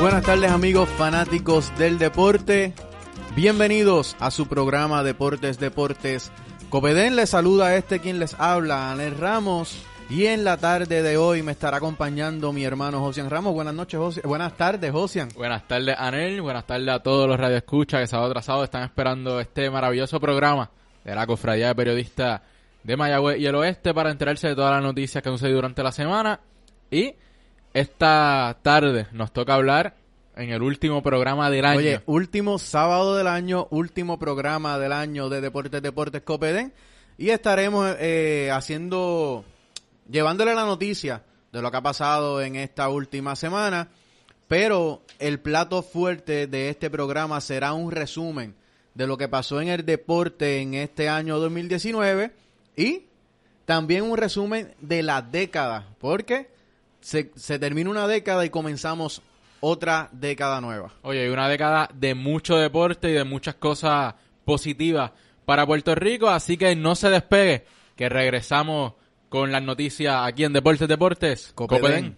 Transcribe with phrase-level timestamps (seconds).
[0.00, 2.72] Buenas tardes amigos fanáticos del deporte.
[3.34, 6.30] Bienvenidos a su programa Deportes Deportes.
[6.70, 9.84] Copedén les saluda a este quien les habla, Anel Ramos.
[10.08, 13.52] Y en la tarde de hoy me estará acompañando mi hermano Josian Ramos.
[13.52, 14.22] Buenas noches, Josian.
[14.28, 15.30] Buenas tardes, Josian.
[15.34, 16.42] Buenas tardes, Anel.
[16.42, 20.70] Buenas tardes a todos los radioescuchas que sábado tras sábado están esperando este maravilloso programa
[21.04, 22.40] de la Cofradía de Periodistas
[22.84, 25.82] de Mayagüez y el Oeste para enterarse de todas las noticias que han sucedido durante
[25.82, 26.38] la semana.
[26.88, 27.16] Y
[27.74, 29.94] esta tarde nos toca hablar
[30.36, 31.78] en el último programa del año.
[31.78, 36.72] Oye, último sábado del año, último programa del año de Deportes Deportes Copedén.
[37.18, 39.44] Y estaremos eh, haciendo,
[40.08, 43.88] llevándole la noticia de lo que ha pasado en esta última semana.
[44.46, 48.54] Pero el plato fuerte de este programa será un resumen
[48.94, 52.32] de lo que pasó en el deporte en este año 2019
[52.76, 53.02] y
[53.64, 56.48] también un resumen de la década, porque
[57.08, 59.22] se, se termina una década y comenzamos
[59.60, 60.92] otra década nueva.
[61.00, 64.14] Oye, hay una década de mucho deporte y de muchas cosas
[64.44, 65.12] positivas
[65.46, 67.64] para Puerto Rico, así que no se despegue,
[67.96, 68.92] que regresamos
[69.30, 71.52] con las noticias aquí en Deportes Deportes.
[71.54, 72.17] Copedén.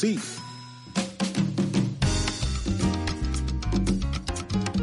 [0.00, 0.18] sí.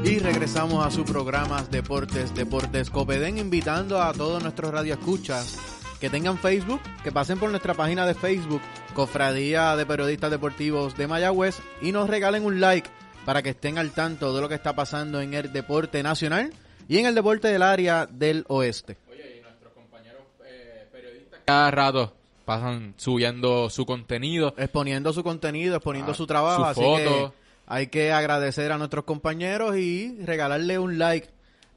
[0.03, 5.57] Y regresamos a su programa Deportes, Deportes Copedén, invitando a todos nuestros radioescuchas
[5.99, 8.61] que tengan Facebook, que pasen por nuestra página de Facebook,
[8.93, 12.87] Cofradía de Periodistas Deportivos de Mayagüez, y nos regalen un like
[13.25, 16.53] para que estén al tanto de lo que está pasando en el deporte nacional
[16.87, 18.97] y en el deporte del área del oeste.
[19.09, 22.13] Oye, y nuestros compañeros eh, periodistas cada rato
[22.47, 24.55] pasan subiendo su contenido.
[24.57, 26.99] Exponiendo su contenido, exponiendo Ah, su trabajo, su así foto.
[27.03, 27.31] que
[27.67, 31.27] hay que agradecer a nuestros compañeros y regalarle un like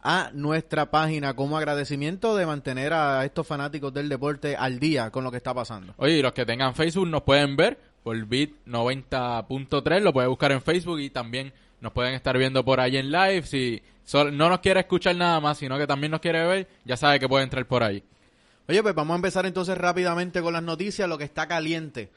[0.02, 5.24] a nuestra página como agradecimiento de mantener a estos fanáticos del deporte al día con
[5.24, 5.92] lo que está pasando.
[5.96, 10.52] Oye, y los que tengan Facebook nos pueden ver por Bit 90.3, lo puede buscar
[10.52, 13.42] en Facebook y también nos pueden estar viendo por ahí en live.
[13.42, 13.82] Si
[14.14, 17.28] no nos quiere escuchar nada más, sino que también nos quiere ver, ya sabe que
[17.28, 18.02] puede entrar por ahí.
[18.68, 22.10] Oye, pues vamos a empezar entonces rápidamente con las noticias, lo que está caliente.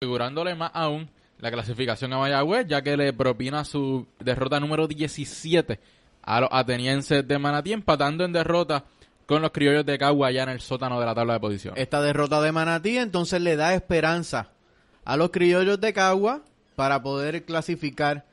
[0.00, 1.08] Asegurándole más aún
[1.38, 5.78] la clasificación a Mayagüez, ya que le propina su derrota número 17
[6.22, 8.84] a los atenienses de Manatí, empatando en derrota
[9.26, 11.80] con los criollos de Cagua ya en el sótano de la tabla de posiciones.
[11.80, 14.50] Esta derrota de Manatí entonces le da esperanza
[15.04, 16.42] a los criollos de Cagua
[16.76, 18.24] para poder clasificar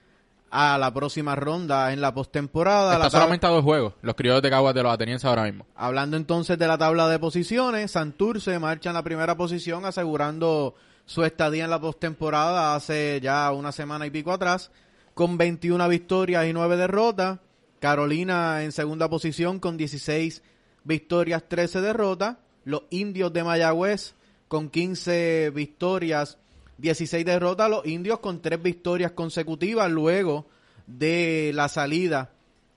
[0.51, 2.93] a la próxima ronda en la postemporada.
[2.93, 5.65] Está La solamente a dos juegos, los criollos de Cagua de los atenienses ahora mismo.
[5.75, 10.75] Hablando entonces de la tabla de posiciones, Santurce marcha en la primera posición asegurando
[11.05, 14.71] su estadía en la postemporada hace ya una semana y pico atrás,
[15.13, 17.39] con 21 victorias y 9 derrotas.
[17.79, 20.43] Carolina en segunda posición con 16
[20.83, 22.37] victorias, 13 derrotas.
[22.65, 24.15] Los indios de Mayagüez
[24.47, 26.37] con 15 victorias,
[26.79, 27.69] 16 derrotas.
[27.69, 30.47] Los indios con 3 victorias consecutivas luego
[30.87, 32.31] de la salida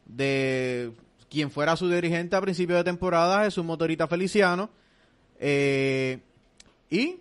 [0.05, 0.93] de
[1.31, 4.69] quien fuera su dirigente a principio de temporada, Jesús Motorita Feliciano.
[5.39, 6.21] Eh,
[6.91, 7.21] y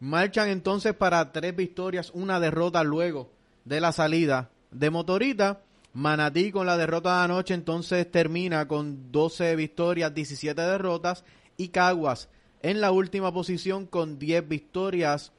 [0.00, 3.30] marchan entonces para tres victorias, una derrota luego
[3.64, 5.60] de la salida de Motorita.
[5.94, 11.24] Manatí con la derrota de anoche entonces termina con 12 victorias, 17 derrotas.
[11.56, 12.28] Y Caguas
[12.62, 15.32] en la última posición con 10 victorias,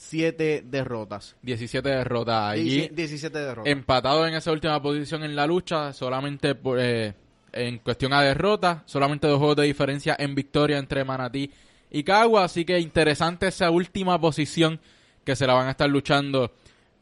[0.00, 1.34] 7 derrotas.
[1.42, 2.82] 17 derrotas allí.
[2.82, 3.72] Dieci- 17 derrotas.
[3.72, 7.14] empatado en esa última posición en la lucha, solamente por, eh,
[7.52, 11.50] en cuestión a derrota, solamente dos juegos de diferencia en victoria entre Manatí
[11.90, 14.78] y Cagua, así que interesante esa última posición
[15.24, 16.52] que se la van a estar luchando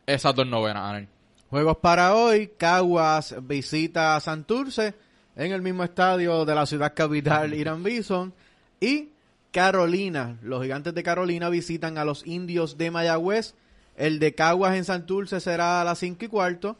[0.06, 1.08] esas dos novenas, Anel.
[1.50, 4.94] Juegos para hoy, Caguas visita a Santurce
[5.36, 8.32] en el mismo estadio de la ciudad capital Irán Bison
[8.80, 9.10] y
[9.56, 13.54] Carolina, los gigantes de Carolina visitan a los indios de Mayagüez,
[13.96, 16.76] el de Caguas en Santurce será a las 5 y cuarto,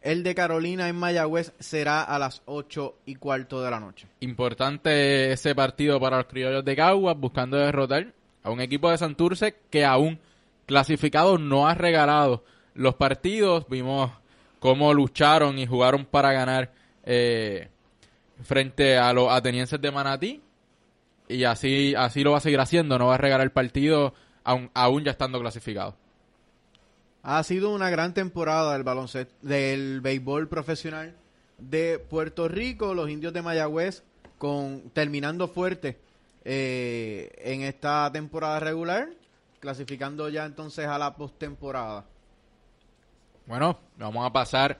[0.00, 4.06] el de Carolina en Mayagüez será a las 8 y cuarto de la noche.
[4.20, 9.56] Importante ese partido para los criollos de Caguas, buscando derrotar a un equipo de Santurce
[9.68, 10.18] que aún
[10.64, 12.42] clasificado no ha regalado
[12.72, 13.68] los partidos.
[13.68, 14.10] Vimos
[14.60, 16.72] cómo lucharon y jugaron para ganar
[17.04, 17.68] eh,
[18.42, 20.40] frente a los atenienses de Manatí.
[21.34, 24.14] Y así, así lo va a seguir haciendo, no va a regalar el partido
[24.44, 25.96] aún, aún ya estando clasificado.
[27.22, 31.14] Ha sido una gran temporada del baloncesto, del béisbol profesional
[31.58, 34.02] de Puerto Rico, los indios de Mayagüez,
[34.38, 35.98] con terminando fuerte
[36.44, 39.08] eh, en esta temporada regular,
[39.60, 42.04] clasificando ya entonces a la postemporada.
[43.46, 44.78] Bueno, vamos a pasar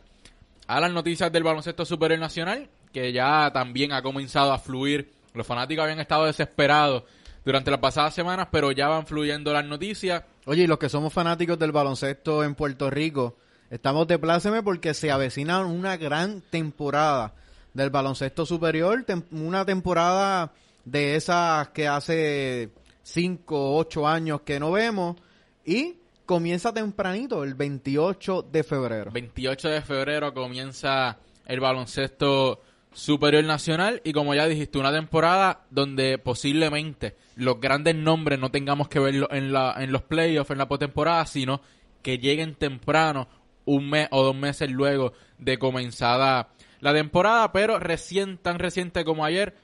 [0.67, 5.13] a las noticias del baloncesto superior nacional, que ya también ha comenzado a fluir.
[5.35, 7.03] Los fanáticos habían estado desesperados
[7.45, 10.23] durante las pasadas semanas, pero ya van fluyendo las noticias.
[10.47, 13.37] Oye, y los que somos fanáticos del baloncesto en Puerto Rico,
[13.69, 17.35] estamos de pláceme porque se avecina una gran temporada
[17.73, 20.53] del baloncesto superior, tem- una temporada
[20.85, 22.71] de esas que hace
[23.03, 25.17] 5 o 8 años que no vemos
[25.65, 25.97] y
[26.27, 29.11] comienza tempranito, el 28 de febrero.
[29.11, 32.63] 28 de febrero comienza el baloncesto
[32.95, 38.89] superior nacional y como ya dijiste, una temporada donde posiblemente los grandes nombres no tengamos
[38.89, 41.61] que verlo en, la, en los playoffs, en la postemporada, sino
[42.03, 43.29] que lleguen temprano,
[43.67, 46.51] un mes o dos meses luego de comenzada
[46.81, 49.55] la temporada, pero recién, tan reciente como ayer,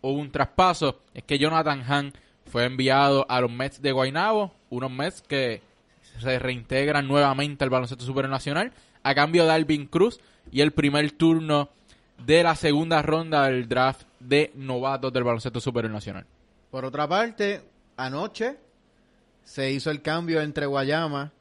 [0.00, 2.12] hubo un traspaso, es que Jonathan Hahn
[2.46, 5.62] fue enviado a los Mets de Guaynabo, unos Mets que
[6.18, 8.72] se reintegran nuevamente al baloncesto superior nacional
[9.02, 10.20] a cambio de Alvin Cruz
[10.50, 11.70] y el primer turno
[12.24, 16.26] de la segunda ronda del draft de novatos del baloncesto superior nacional.
[16.70, 17.62] Por otra parte,
[17.96, 18.56] anoche
[19.44, 21.32] se hizo el cambio entre Guayama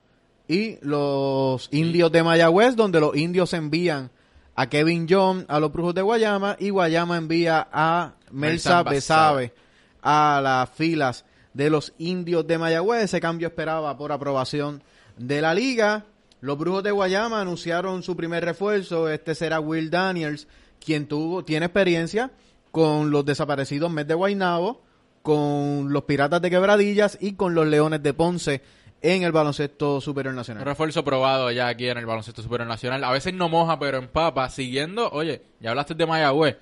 [0.47, 4.09] y los indios de Mayagüez, donde los indios envían
[4.55, 9.53] a Kevin John a los Brujos de Guayama y Guayama envía a Melsa Besabe
[10.01, 13.03] a las filas de los indios de Mayagüez.
[13.03, 14.81] Ese cambio esperaba por aprobación
[15.17, 16.05] de la liga.
[16.41, 19.09] Los Brujos de Guayama anunciaron su primer refuerzo.
[19.09, 20.47] Este será Will Daniels,
[20.83, 22.31] quien tuvo, tiene experiencia
[22.71, 24.81] con los desaparecidos Mets de Guaynabo,
[25.21, 28.61] con los Piratas de Quebradillas y con los Leones de Ponce
[29.01, 30.65] en el baloncesto superior nacional.
[30.65, 33.03] refuerzo probado ya aquí en el baloncesto superior nacional.
[33.03, 34.49] A veces no moja, pero empapa.
[34.49, 36.57] Siguiendo, oye, ya hablaste de Mayagüez.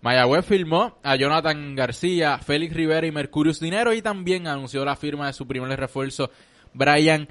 [0.00, 5.26] Mayagüez firmó a Jonathan García, Félix Rivera y Mercurius Dinero y también anunció la firma
[5.26, 6.30] de su primer refuerzo,
[6.74, 7.28] Brian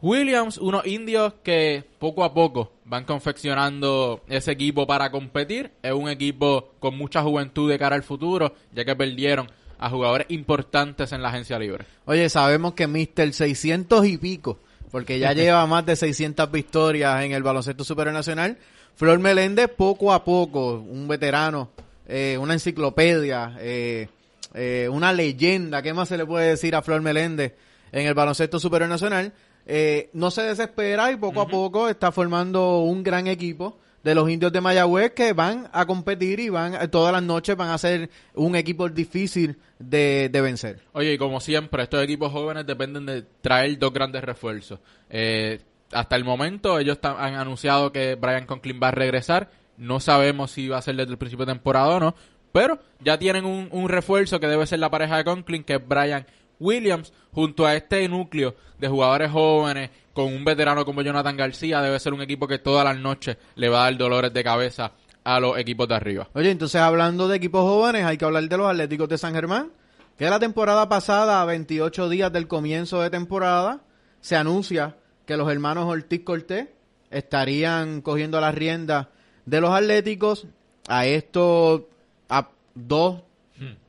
[0.00, 5.72] Williams, unos indios que poco a poco van confeccionando ese equipo para competir.
[5.82, 10.26] Es un equipo con mucha juventud de cara al futuro, ya que perdieron a jugadores
[10.30, 11.84] importantes en la agencia libre.
[12.04, 14.58] Oye, sabemos que Mister 600 y pico,
[14.90, 18.56] porque ya lleva más de 600 victorias en el baloncesto superior nacional.
[18.94, 21.70] Flor Meléndez, poco a poco, un veterano,
[22.06, 24.08] eh, una enciclopedia, eh,
[24.54, 27.54] eh, una leyenda, ¿qué más se le puede decir a Flor Meléndez
[27.92, 29.32] en el baloncesto superior nacional?
[29.70, 34.30] Eh, no se desespera y poco a poco está formando un gran equipo de los
[34.30, 38.08] indios de Mayagüez que van a competir y van todas las noches van a ser
[38.34, 40.80] un equipo difícil de, de vencer.
[40.92, 44.80] Oye, y como siempre, estos equipos jóvenes dependen de traer dos grandes refuerzos.
[45.10, 45.60] Eh,
[45.92, 49.50] hasta el momento ellos han anunciado que Brian Conklin va a regresar.
[49.76, 52.14] No sabemos si va a ser desde el principio de temporada o no.
[52.52, 55.86] Pero ya tienen un, un refuerzo que debe ser la pareja de Conklin, que es
[55.86, 56.26] Brian
[56.60, 61.98] Williams, junto a este núcleo de jugadores jóvenes, con un veterano como Jonathan García, debe
[62.00, 64.92] ser un equipo que todas las noches le va a dar dolores de cabeza
[65.24, 66.28] a los equipos de arriba.
[66.34, 69.70] Oye, entonces hablando de equipos jóvenes, hay que hablar de los Atléticos de San Germán,
[70.16, 73.80] que la temporada pasada, a 28 días del comienzo de temporada,
[74.20, 74.96] se anuncia
[75.26, 76.68] que los hermanos Ortiz Cortés
[77.10, 79.08] estarían cogiendo las riendas
[79.44, 80.46] de los Atléticos.
[80.88, 81.90] A esto,
[82.30, 83.20] a dos,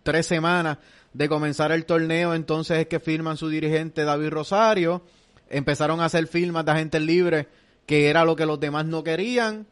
[0.03, 0.77] tres semanas
[1.13, 5.01] de comenzar el torneo, entonces es que firman su dirigente David Rosario.
[5.49, 7.47] Empezaron a hacer firmas de agentes libres,
[7.85, 9.65] que era lo que los demás no querían.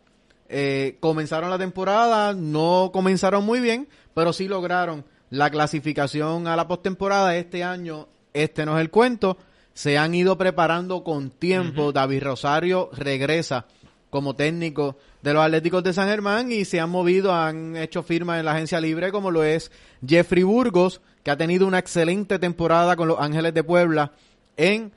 [0.49, 6.67] Eh, comenzaron la temporada, no comenzaron muy bien, pero sí lograron la clasificación a la
[6.67, 7.35] postemporada.
[7.35, 9.37] Este año, este no es el cuento.
[9.73, 11.91] Se han ido preparando con tiempo.
[11.91, 13.67] David Rosario regresa
[14.09, 18.39] como técnico de los Atléticos de San Germán y se han movido, han hecho firmas
[18.39, 19.71] en la agencia libre, como lo es
[20.05, 24.13] Jeffrey Burgos, que ha tenido una excelente temporada con los Ángeles de Puebla
[24.55, 24.93] en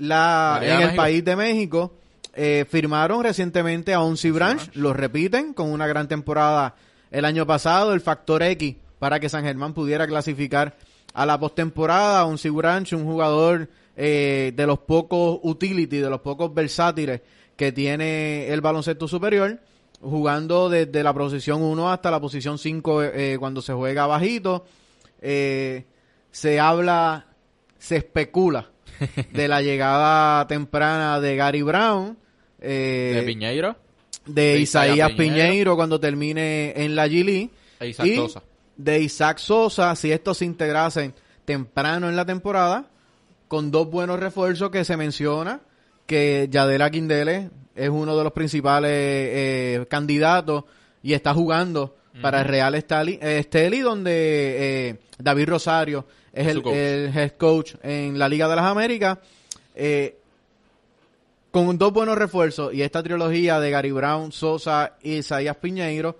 [0.00, 0.96] la en el México.
[0.96, 1.92] país de México.
[2.34, 6.74] Eh, firmaron recientemente a Onsi Branch, lo repiten con una gran temporada
[7.12, 10.74] el año pasado, el factor X para que San Germán pudiera clasificar
[11.14, 12.24] a la postemporada.
[12.24, 17.20] Onsi Branch, un jugador eh, de los pocos utility, de los pocos versátiles
[17.54, 19.60] que tiene el baloncesto superior,
[20.00, 24.64] jugando desde la posición 1 hasta la posición 5 eh, cuando se juega bajito.
[25.20, 25.84] Eh,
[26.30, 27.26] se habla,
[27.78, 28.70] se especula
[29.32, 32.16] de la llegada temprana de Gary Brown,
[32.60, 33.76] eh, De Piñeiro
[34.26, 35.34] de, de Isaías Piñeiro.
[35.34, 38.42] Piñeiro cuando termine en la Gili e Isaac y Sosa.
[38.76, 42.86] de Isaac Sosa si estos se integrasen temprano en la temporada
[43.46, 45.60] con dos buenos refuerzos que se menciona
[46.06, 50.64] que Yadela Quindele es uno de los principales eh, candidatos
[51.02, 57.32] y está jugando para el Real eh, Esteli donde eh, David Rosario es el, head
[57.32, 59.18] coach en la Liga de las Américas
[59.74, 60.18] eh,
[61.50, 66.18] con dos buenos refuerzos y esta trilogía de Gary Brown, Sosa y Isaías Piñeiro,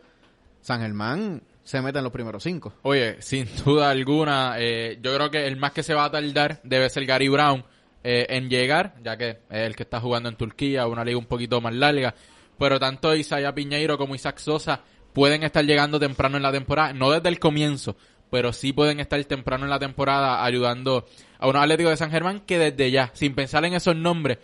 [0.60, 2.72] San Germán se mete en los primeros cinco.
[2.82, 6.60] Oye, sin duda alguna, eh, yo creo que el más que se va a tardar
[6.62, 7.64] debe ser Gary Brown
[8.02, 11.26] eh, en llegar, ya que es el que está jugando en Turquía, una liga un
[11.26, 12.14] poquito más larga.
[12.58, 14.80] Pero tanto Isaiah Piñeiro como Isaac Sosa
[15.12, 17.96] pueden estar llegando temprano en la temporada, no desde el comienzo,
[18.30, 21.06] pero sí pueden estar temprano en la temporada ayudando
[21.38, 24.38] a unos Atléticos de San Germán que desde ya, sin pensar en esos nombres,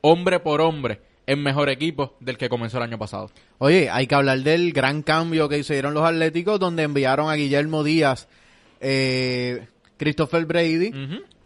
[0.00, 3.30] hombre por hombre, es mejor equipo del que comenzó el año pasado.
[3.58, 7.84] Oye, hay que hablar del gran cambio que hicieron los Atléticos, donde enviaron a Guillermo
[7.84, 8.28] Díaz,
[8.80, 10.92] eh, Christopher Brady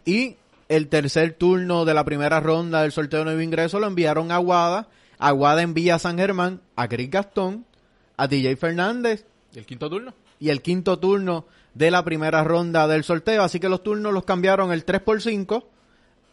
[0.05, 0.37] y
[0.69, 4.35] el tercer turno de la primera ronda del sorteo de nuevo ingreso lo enviaron a
[4.35, 4.87] Aguada.
[5.19, 7.65] Aguada envía a San Germán, a Chris Gastón,
[8.17, 10.13] a DJ Fernández ¿Y el quinto turno?
[10.39, 13.43] y el quinto turno de la primera ronda del sorteo.
[13.43, 15.67] Así que los turnos los cambiaron el 3 por 5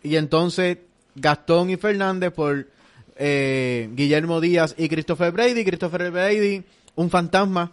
[0.03, 0.79] y entonces
[1.15, 2.69] Gastón y Fernández por
[3.17, 5.65] eh, Guillermo Díaz y Christopher Brady.
[5.65, 7.73] Christopher Brady, un fantasma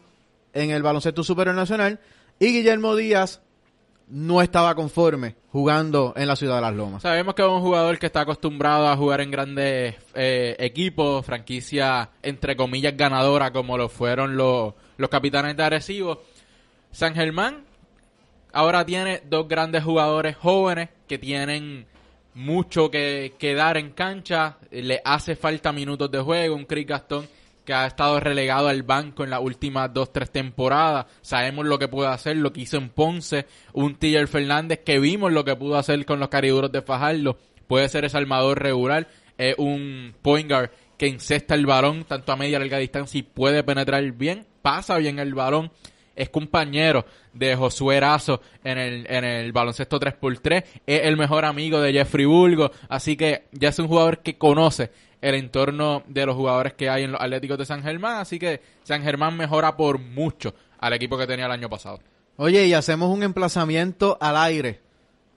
[0.53, 1.99] en el baloncesto superior nacional
[2.39, 3.41] y Guillermo Díaz
[4.09, 7.03] no estaba conforme jugando en la ciudad de las Lomas.
[7.03, 12.09] Sabemos que es un jugador que está acostumbrado a jugar en grandes eh, equipos, franquicia
[12.23, 16.21] entre comillas ganadora como lo fueron los, los capitanes de Arecibo.
[16.91, 17.65] San Germán
[18.51, 21.85] ahora tiene dos grandes jugadores jóvenes que tienen
[22.33, 27.27] mucho que, que dar en cancha, le hace falta minutos de juego, un Chris Gastón
[27.69, 31.05] que ha estado relegado al banco en las últimas dos, tres temporadas.
[31.21, 33.45] Sabemos lo que puede hacer, lo que hizo en Ponce.
[33.73, 37.37] Un Tiller Fernández que vimos lo que pudo hacer con los cariduros de Fajardo.
[37.67, 39.07] Puede ser ese armador regular.
[39.37, 43.21] Es un point guard que incesta el balón tanto a media y larga distancia y
[43.21, 44.47] puede penetrar bien.
[44.63, 45.71] Pasa bien el balón.
[46.15, 50.63] Es compañero de Josué Erazo en el, en el baloncesto 3x3.
[50.87, 52.71] Es el mejor amigo de Jeffrey Bulgo.
[52.89, 54.89] Así que ya es un jugador que conoce
[55.21, 58.17] el entorno de los jugadores que hay en los Atléticos de San Germán.
[58.17, 61.99] Así que San Germán mejora por mucho al equipo que tenía el año pasado.
[62.37, 64.79] Oye, y hacemos un emplazamiento al aire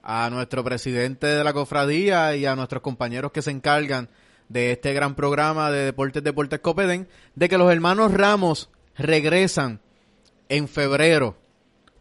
[0.03, 4.09] a nuestro presidente de la cofradía y a nuestros compañeros que se encargan
[4.49, 9.79] de este gran programa de Deportes Deportes Copeden, de que los hermanos Ramos regresan
[10.49, 11.37] en febrero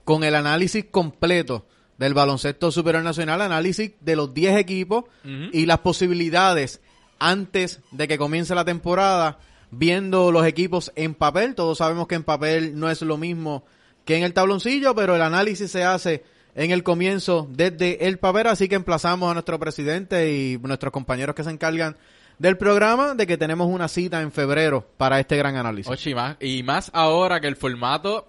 [0.05, 1.67] con el análisis completo
[1.99, 6.81] del baloncesto superior nacional, análisis de los 10 equipos y las posibilidades
[7.31, 9.39] antes de que comience la temporada
[9.71, 11.55] viendo los equipos en papel.
[11.55, 13.65] Todos sabemos que en papel no es lo mismo
[14.05, 16.25] que en el tabloncillo, pero el análisis se hace
[16.55, 21.35] en el comienzo desde el papel, así que emplazamos a nuestro presidente y nuestros compañeros
[21.35, 21.97] que se encargan
[22.39, 25.91] del programa de que tenemos una cita en febrero para este gran análisis.
[25.91, 28.29] Oye, y más, ahora que el formato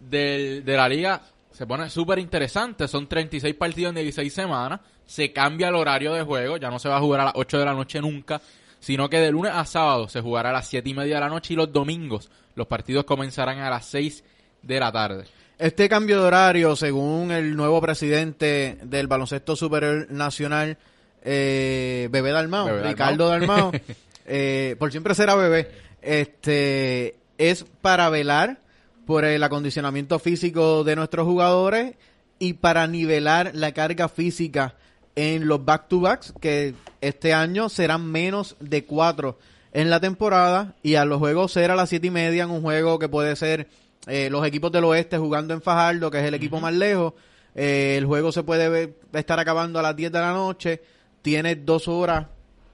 [0.00, 1.22] de la liga
[1.52, 2.88] se pone súper interesante.
[2.88, 4.80] Son 36 partidos en 16 semanas.
[5.06, 6.56] Se cambia el horario de juego.
[6.56, 8.40] Ya no se va a jugar a las 8 de la noche nunca.
[8.80, 11.28] Sino que de lunes a sábado se jugará a las 7 y media de la
[11.28, 14.24] noche y los domingos los partidos comenzarán a las 6
[14.62, 15.24] de la tarde.
[15.58, 20.76] Este cambio de horario, según el nuevo presidente del baloncesto superior nacional,
[21.22, 22.88] eh, Bebé Dalmao, Bebé.
[22.88, 23.70] Ricardo Dalmao,
[24.26, 28.58] eh, por siempre será bebé, este, es para velar
[29.06, 31.94] por el acondicionamiento físico de nuestros jugadores
[32.38, 34.74] y para nivelar la carga física
[35.16, 39.38] en los back-to-backs, que este año serán menos de cuatro
[39.72, 42.62] en la temporada y a los juegos ser a las siete y media en un
[42.62, 43.68] juego que puede ser
[44.06, 47.14] eh, los equipos del oeste jugando en Fajardo, que es el equipo más lejos.
[47.54, 50.82] Eh, el juego se puede ver- estar acabando a las 10 de la noche.
[51.22, 52.26] Tienes dos horas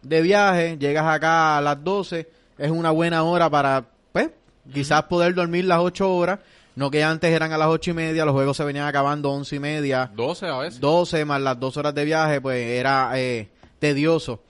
[0.02, 2.28] de viaje, llegas acá a las 12.
[2.56, 4.30] Es una buena hora para, pues,
[4.72, 6.38] quizás poder dormir las 8 horas.
[6.78, 9.56] No que antes eran a las ocho y media, los juegos se venían acabando once
[9.56, 10.10] y media.
[10.14, 10.80] 12 a veces.
[10.80, 13.48] 12 más las dos horas de viaje, pues era eh,
[13.80, 14.42] tedioso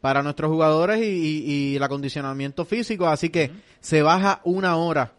[0.00, 3.06] para nuestros jugadores y, y- y el acondicionamiento físico.
[3.06, 5.12] Así que se baja una hora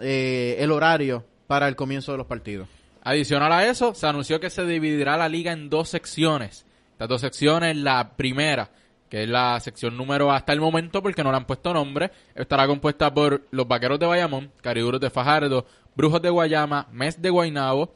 [0.00, 2.66] eh, el horario para el comienzo de los partidos.
[3.02, 6.64] Adicional a eso, se anunció que se dividirá la liga en dos secciones.
[6.92, 8.70] Estas dos secciones, la primera,
[9.08, 12.66] que es la sección número hasta el momento porque no le han puesto nombre, estará
[12.66, 17.92] compuesta por los Vaqueros de Bayamón, Cariduros de Fajardo, Brujos de Guayama, Mes de Guaynabo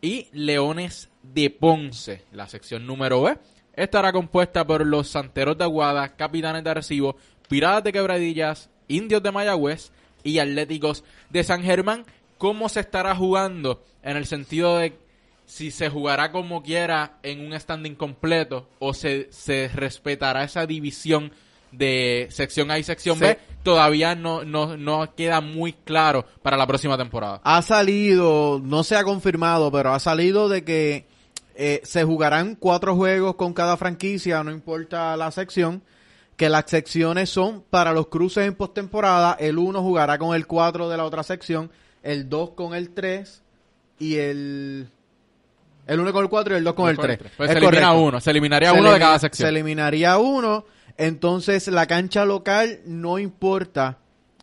[0.00, 2.24] y Leones de Ponce.
[2.32, 3.36] La sección número B
[3.74, 7.16] estará compuesta por los Santeros de Aguada, Capitanes de Arecibo,
[7.48, 9.90] Piratas de Quebradillas, Indios de Mayagüez
[10.22, 12.04] y Atléticos de San Germán.
[12.38, 13.82] ¿Cómo se estará jugando?
[14.02, 14.96] En el sentido de
[15.46, 21.32] si se jugará como quiera en un standing completo o se, se respetará esa división
[21.72, 23.18] de sección A y sección.
[23.18, 27.40] B, todavía no, no, no queda muy claro para la próxima temporada.
[27.44, 31.06] Ha salido, no se ha confirmado, pero ha salido de que
[31.54, 35.82] eh, se jugarán cuatro juegos con cada franquicia, no importa la sección,
[36.36, 40.88] que las secciones son para los cruces en postemporada, el uno jugará con el 4
[40.88, 41.70] de la otra sección,
[42.02, 43.42] el 2 con el 3
[43.98, 44.90] y el...
[45.86, 47.18] El 1 con el 4 y el 2 con el 3.
[47.36, 49.48] Pues se elimina uno, se eliminaría Se uno de cada Se sección.
[49.48, 50.64] eliminaría uno.
[50.98, 53.98] Entonces, la cancha local no importa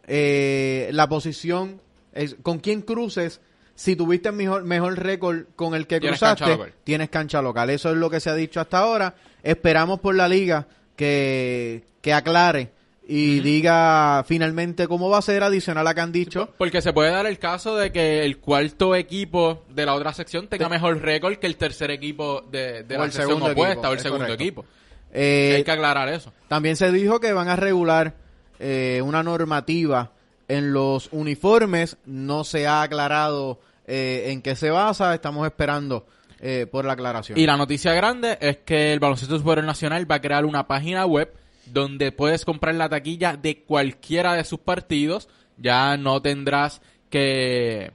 [0.07, 1.81] eh, la posición,
[2.13, 3.41] es- con quién cruces.
[3.75, 7.69] Si tuviste mejor, mejor récord con el que Tienes cruzaste, cancha tienes cancha local.
[7.71, 9.15] Eso es lo que se ha dicho hasta ahora.
[9.41, 12.71] Esperamos por la liga que, que aclare
[13.05, 16.49] y diga finalmente cómo va a ser adicional a que han dicho.
[16.57, 20.47] Porque se puede dar el caso de que el cuarto equipo de la otra sección
[20.47, 23.99] tenga mejor récord que el tercer equipo de, de la sección opuesta equipo, o el
[23.99, 24.43] segundo correcto.
[24.43, 24.65] equipo.
[25.11, 26.31] Eh, Hay que aclarar eso.
[26.47, 28.15] También se dijo que van a regular
[28.59, 30.11] eh, una normativa
[30.47, 31.97] en los uniformes.
[32.05, 35.13] No se ha aclarado eh, en qué se basa.
[35.13, 36.07] Estamos esperando
[36.39, 37.37] eh, por la aclaración.
[37.37, 41.05] Y la noticia grande es que el Baloncesto Superior Nacional va a crear una página
[41.05, 41.31] web
[41.65, 45.29] donde puedes comprar la taquilla de cualquiera de sus partidos.
[45.57, 47.91] Ya no tendrás que,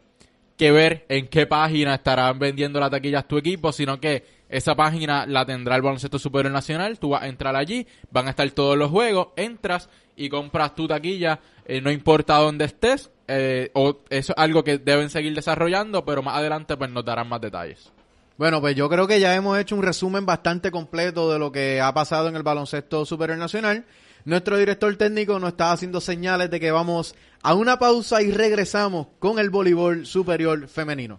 [0.57, 5.27] que ver en qué página estarán vendiendo la taquilla tu equipo, sino que esa página
[5.27, 6.99] la tendrá el Baloncesto Superior Nacional.
[6.99, 10.89] Tú vas a entrar allí, van a estar todos los juegos, entras y compras tu
[10.89, 13.11] taquilla, eh, no importa dónde estés.
[13.29, 17.29] eh, o eso es algo que deben seguir desarrollando, pero más adelante pues nos darán
[17.29, 17.93] más detalles.
[18.39, 21.81] Bueno, pues yo creo que ya hemos hecho un resumen bastante completo de lo que
[21.81, 23.85] ha pasado en el baloncesto superior nacional.
[24.25, 29.09] Nuestro director técnico nos está haciendo señales de que vamos a una pausa y regresamos
[29.19, 31.19] con el voleibol superior femenino.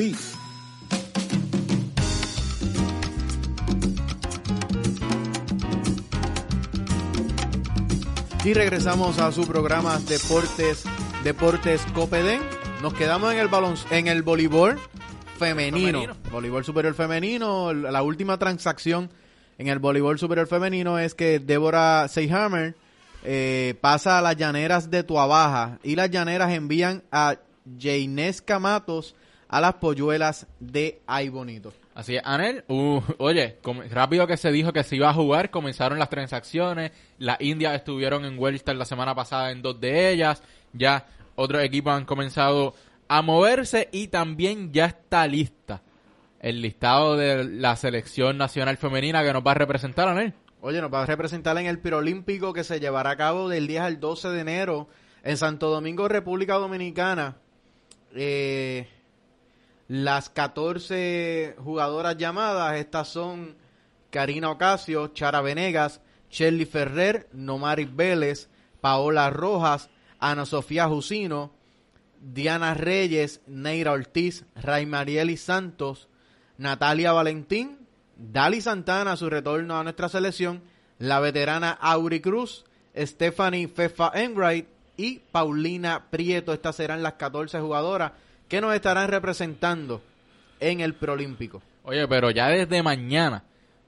[0.00, 0.16] sí.
[8.42, 10.84] Y regresamos a su programa Deportes
[11.22, 12.40] Deportes Copedén.
[12.80, 14.78] Nos quedamos en el balon, en el voleibol
[15.38, 16.00] femenino.
[16.00, 16.16] Femenino.
[16.32, 17.74] Voleibol superior femenino.
[17.74, 19.10] La última transacción
[19.58, 22.74] en el voleibol superior femenino es que Débora Seyhammer
[23.22, 27.36] eh, pasa a las llaneras de Tuabaja y las llaneras envían a
[27.78, 29.14] Jainesca Matos
[29.50, 31.72] a las polluelas de Ay Bonito.
[31.94, 33.58] Así es, Anel, uh, oye,
[33.90, 38.24] rápido que se dijo que se iba a jugar, comenzaron las transacciones, las Indias estuvieron
[38.24, 40.40] en Wellstar la semana pasada en dos de ellas,
[40.72, 42.74] ya otros equipos han comenzado
[43.08, 45.82] a moverse y también ya está lista
[46.38, 50.32] el listado de la selección nacional femenina que nos va a representar, Anel.
[50.62, 53.80] Oye, nos va a representar en el Pirolímpico que se llevará a cabo del 10
[53.82, 54.88] al 12 de enero
[55.22, 57.36] en Santo Domingo, República Dominicana.
[58.14, 58.88] Eh,
[59.90, 63.56] las 14 jugadoras llamadas, estas son
[64.10, 66.00] Karina Ocasio, Chara Venegas,
[66.30, 68.48] Shelly Ferrer, Nomaris Vélez,
[68.80, 71.50] Paola Rojas, Ana Sofía Jusino,
[72.20, 76.06] Diana Reyes, Neira Ortiz, Raimarieli Santos,
[76.56, 80.62] Natalia Valentín, Dali Santana, su retorno a nuestra selección,
[81.00, 82.64] la veterana Auri Cruz,
[82.96, 86.52] Stephanie Fefa Enright y Paulina Prieto.
[86.52, 88.12] Estas serán las 14 jugadoras
[88.50, 90.02] que nos estarán representando
[90.58, 91.62] en el Prolímpico.
[91.84, 93.44] Oye, pero ya desde mañana,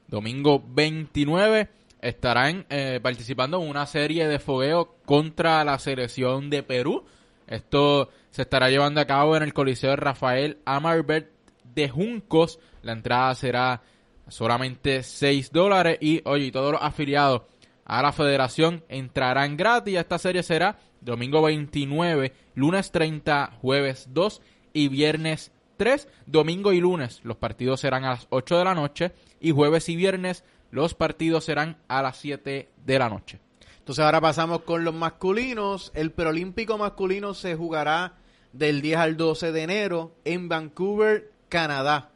[0.06, 1.68] domingo 29,
[2.00, 7.04] estarán eh, participando en una serie de fogueo contra la selección de Perú.
[7.48, 11.28] Esto se estará llevando a cabo en el Coliseo Rafael Amarbert
[11.64, 12.60] de Juncos.
[12.82, 13.82] La entrada será
[14.28, 17.42] solamente 6 dólares y, oye, todos los afiliados
[17.84, 19.98] a la federación entrarán gratis.
[19.98, 24.40] Esta serie será domingo 29, lunes 30, jueves 2
[24.72, 26.08] y viernes 3.
[26.26, 29.96] Domingo y lunes los partidos serán a las 8 de la noche y jueves y
[29.96, 33.40] viernes los partidos serán a las 7 de la noche.
[33.78, 35.90] Entonces ahora pasamos con los masculinos.
[35.94, 38.14] El preolímpico masculino se jugará
[38.52, 42.10] del 10 al 12 de enero en Vancouver, Canadá.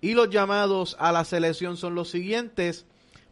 [0.00, 2.86] Y los llamados a la selección son los siguientes.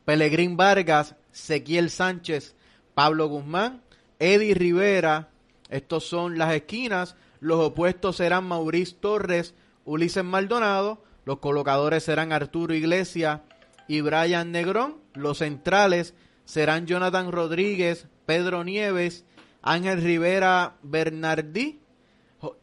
[0.05, 2.55] Pelegrín Vargas, Sequiel Sánchez,
[2.95, 3.83] Pablo Guzmán,
[4.19, 5.29] Eddie Rivera.
[5.69, 7.17] Estos son las esquinas.
[7.43, 11.03] Los opuestos serán Maurice Torres, Ulises Maldonado.
[11.25, 13.41] Los colocadores serán Arturo Iglesias
[13.89, 14.99] y Brian Negrón.
[15.15, 19.25] Los centrales serán Jonathan Rodríguez, Pedro Nieves,
[19.61, 21.81] Ángel Rivera Bernardí,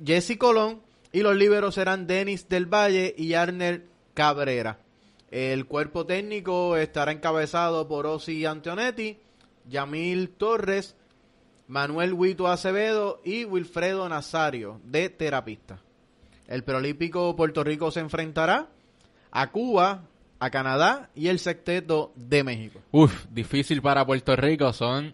[0.02, 4.80] Jesse Colón y los líberos serán Denis del Valle y Arner Cabrera.
[5.30, 9.18] El cuerpo técnico estará encabezado por Osi Antonetti,
[9.68, 10.96] Yamil Torres,
[11.70, 15.80] Manuel Huito Acevedo y Wilfredo Nazario de terapista.
[16.48, 18.68] El Prolímpico Puerto Rico se enfrentará
[19.30, 20.02] a Cuba,
[20.40, 22.82] a Canadá y el sexteto de México.
[22.92, 24.74] Uf, difícil para Puerto Rico.
[24.74, 25.14] Son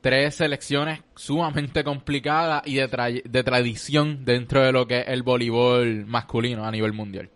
[0.00, 5.22] tres selecciones sumamente complicadas y de, tra- de tradición dentro de lo que es el
[5.22, 7.28] voleibol masculino a nivel mundial.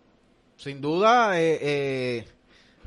[0.57, 2.25] Sin duda, eh, eh,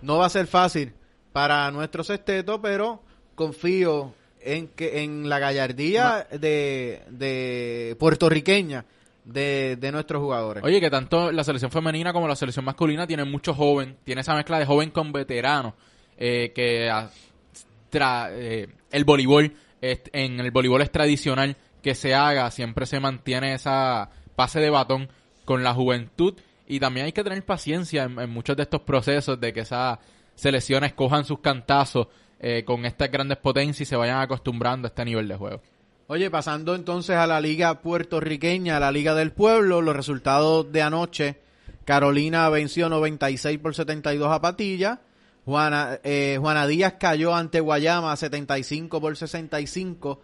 [0.01, 0.93] no va a ser fácil
[1.31, 3.03] para nuestro sexteto, pero
[3.35, 8.85] confío en que en la gallardía de, de puertorriqueña
[9.25, 10.63] de, de nuestros jugadores.
[10.63, 14.35] Oye, que tanto la selección femenina como la selección masculina tienen mucho joven, tiene esa
[14.35, 15.75] mezcla de joven con veterano,
[16.17, 17.09] eh, que ah,
[17.91, 22.99] tra- eh, el voleibol, es- en el voleibol es tradicional que se haga, siempre se
[22.99, 25.09] mantiene esa pase de batón
[25.45, 26.33] con la juventud
[26.67, 29.99] y también hay que tener paciencia en, muchos de estos procesos de que esas
[30.35, 32.07] selecciones cojan sus cantazos
[32.45, 35.61] eh, con estas grandes potencias y se vayan acostumbrando a este nivel de juego.
[36.07, 40.81] Oye, pasando entonces a la liga puertorriqueña, a la liga del pueblo, los resultados de
[40.81, 41.37] anoche,
[41.85, 44.99] Carolina venció 96 por 72 a Patilla,
[45.45, 50.21] Juana, eh, Juana Díaz cayó ante Guayama 75 por 65,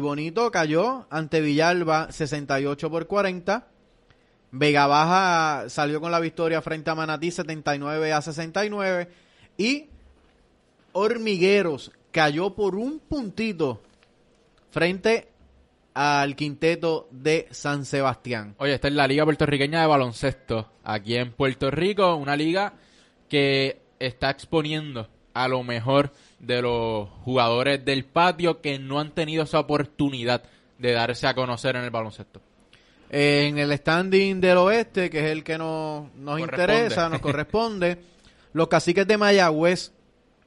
[0.00, 3.66] Bonito cayó ante Villalba 68 por 40,
[4.52, 9.08] Vega Baja salió con la victoria frente a Manatí 79 a 69
[9.58, 9.91] y
[10.92, 13.82] Hormigueros cayó por un puntito
[14.70, 15.28] frente
[15.94, 18.54] al quinteto de San Sebastián.
[18.58, 22.74] Oye, esta es la Liga Puertorriqueña de Baloncesto, aquí en Puerto Rico, una liga
[23.28, 29.44] que está exponiendo a lo mejor de los jugadores del patio que no han tenido
[29.44, 30.42] esa oportunidad
[30.78, 32.40] de darse a conocer en el baloncesto.
[33.10, 37.98] En el standing del oeste, que es el que nos, nos interesa, nos corresponde,
[38.52, 39.92] los caciques de Mayagüez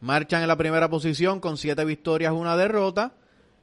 [0.05, 3.13] marchan en la primera posición con siete victorias, una derrota.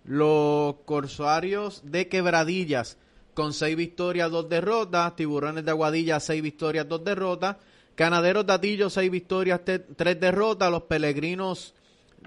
[0.04, 2.98] Los corsarios de Quebradillas
[3.32, 5.14] con seis victorias, dos derrotas.
[5.14, 7.58] Tiburones de Aguadilla, seis victorias, dos derrotas.
[7.94, 10.68] Canaderos de Atillo, seis victorias, tres derrotas.
[10.68, 11.74] Los Peregrinos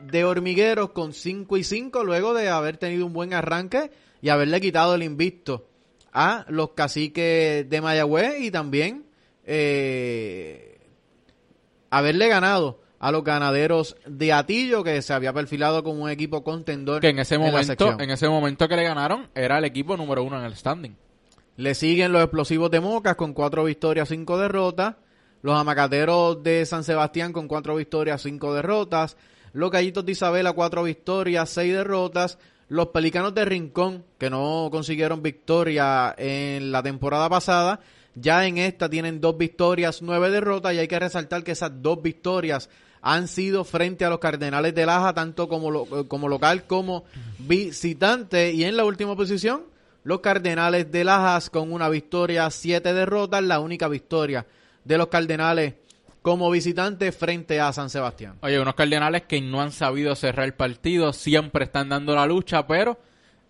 [0.01, 4.61] de Hormigueros con cinco y cinco, luego de haber tenido un buen arranque y haberle
[4.61, 5.67] quitado el invicto
[6.13, 9.05] a los caciques de Mayagüez y también
[9.43, 10.79] eh,
[11.89, 17.01] haberle ganado a los ganaderos de Atillo que se había perfilado como un equipo contendor
[17.01, 20.39] que en ese momento en, ese momento que le ganaron era el equipo número uno
[20.39, 20.97] en el standing.
[21.57, 24.95] Le siguen los explosivos de Mocas con cuatro victorias cinco derrotas.
[25.43, 29.17] Los amacateros de San Sebastián con cuatro victorias cinco derrotas.
[29.53, 32.39] Los gallitos de Isabela cuatro victorias seis derrotas.
[32.69, 37.81] Los Pelicanos de Rincón, que no consiguieron victoria en la temporada pasada,
[38.15, 40.73] ya en esta tienen dos victorias, nueve derrotas.
[40.73, 42.67] Y hay que resaltar que esas dos victorias
[43.07, 47.03] han sido frente a los Cardenales de Laja, tanto como, como local como
[47.37, 48.51] visitante.
[48.51, 49.61] Y en la última posición,
[50.03, 54.47] los Cardenales de Lajas con una victoria, siete derrotas, la única victoria
[54.83, 55.75] de los Cardenales
[56.23, 58.39] como visitante frente a San Sebastián.
[58.41, 62.65] Oye, unos Cardenales que no han sabido cerrar el partido, siempre están dando la lucha,
[62.65, 62.99] pero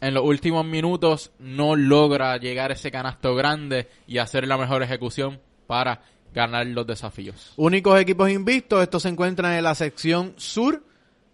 [0.02, 5.40] en los últimos minutos no logra llegar ese canasto grande y hacer la mejor ejecución
[5.66, 6.02] para
[6.36, 7.54] ganar los desafíos.
[7.56, 10.84] Únicos equipos invictos, estos se encuentran en la sección sur.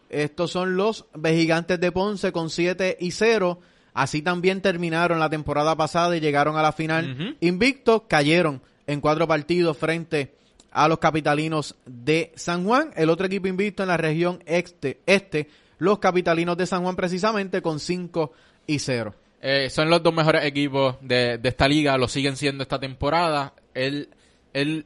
[0.09, 3.59] Estos son los Vejigantes de Ponce con 7 y 0.
[3.93, 8.03] Así también terminaron la temporada pasada y llegaron a la final invictos.
[8.07, 10.35] Cayeron en cuatro partidos frente
[10.71, 12.91] a los capitalinos de San Juan.
[12.95, 17.61] El otro equipo invicto en la región este, este los capitalinos de San Juan precisamente
[17.61, 18.31] con 5
[18.67, 19.15] y 0.
[19.41, 23.53] Eh, son los dos mejores equipos de, esta liga, lo siguen siendo esta temporada.
[23.73, 24.09] El,
[24.53, 24.85] el,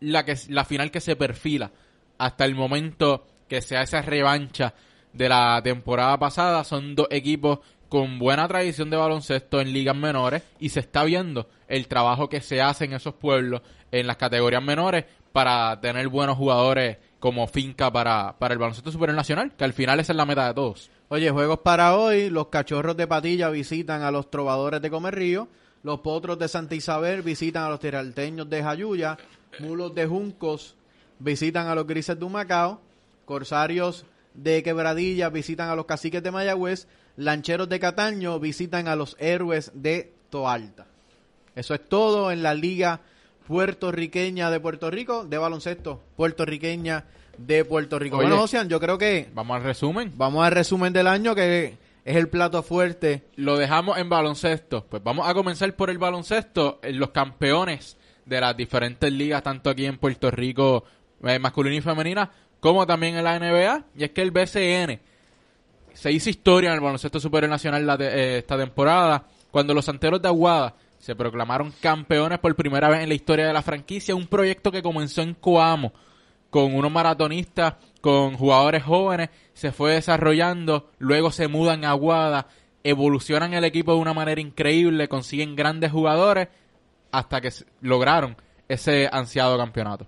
[0.00, 1.70] la, que, la final que se perfila
[2.18, 4.74] hasta el momento que sea esa revancha
[5.12, 6.64] de la temporada pasada.
[6.64, 11.48] Son dos equipos con buena tradición de baloncesto en ligas menores y se está viendo
[11.68, 16.36] el trabajo que se hace en esos pueblos en las categorías menores para tener buenos
[16.36, 20.26] jugadores como finca para, para el baloncesto superior nacional, que al final esa es la
[20.26, 20.90] meta de todos.
[21.08, 25.48] Oye, juegos para hoy, los cachorros de Patilla visitan a los trovadores de Comerrío,
[25.84, 29.18] los potros de Santa Isabel visitan a los tiralteños de Jayuya,
[29.60, 30.74] mulos de Juncos
[31.18, 32.80] visitan a los grises de Humacao,
[33.26, 39.14] corsarios de Quebradilla visitan a los caciques de Mayagüez, lancheros de Cataño visitan a los
[39.20, 40.86] héroes de Toalta.
[41.54, 43.00] Eso es todo en la liga
[43.46, 47.04] puertorriqueña de Puerto Rico, de baloncesto puertorriqueña
[47.36, 48.16] de Puerto Rico.
[48.16, 49.28] bueno, Ocean, yo creo que...
[49.34, 50.12] Vamos al resumen.
[50.16, 53.24] Vamos al resumen del año que es el plato fuerte.
[53.36, 54.86] Lo dejamos en baloncesto.
[54.88, 56.80] Pues vamos a comenzar por el baloncesto.
[56.82, 60.84] Los campeones de las diferentes ligas, tanto aquí en Puerto Rico,
[61.22, 63.84] eh, masculina y femenina, como también en la NBA.
[63.96, 65.00] Y es que el BCN
[65.94, 70.28] se hizo historia en el baloncesto superior nacional eh, esta temporada, cuando los santeros de
[70.28, 74.72] Aguada se proclamaron campeones por primera vez en la historia de la franquicia, un proyecto
[74.72, 75.92] que comenzó en Coamo
[76.54, 82.46] con unos maratonistas, con jugadores jóvenes, se fue desarrollando, luego se mudan a Aguada,
[82.84, 86.46] evolucionan el equipo de una manera increíble, consiguen grandes jugadores
[87.10, 88.36] hasta que lograron
[88.68, 90.06] ese ansiado campeonato.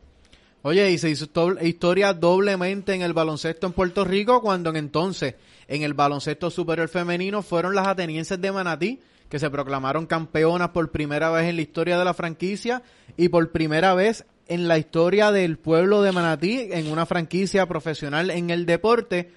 [0.63, 1.27] Oye, y se hizo
[1.63, 5.35] historia doblemente en el baloncesto en Puerto Rico cuando en entonces
[5.67, 10.93] en el baloncesto superior femenino fueron las atenienses de Manatí que se proclamaron campeonas por
[10.93, 12.85] primera vez en la historia de la franquicia
[13.17, 18.31] y por primera vez en la historia del pueblo de Manatí en una franquicia profesional
[18.31, 19.31] en el deporte.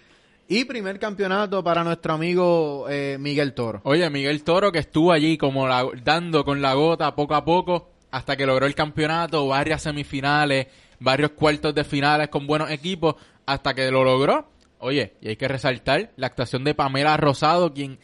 [0.51, 3.81] Y primer campeonato para nuestro amigo eh, Miguel Toro.
[3.83, 7.91] Oye, Miguel Toro que estuvo allí como la- dando con la gota poco a poco
[8.09, 10.65] hasta que logró el campeonato, varias semifinales,
[10.99, 13.13] varios cuartos de finales con buenos equipos,
[13.45, 14.49] hasta que lo logró.
[14.79, 17.99] Oye, y hay que resaltar la actuación de Pamela Rosado, quien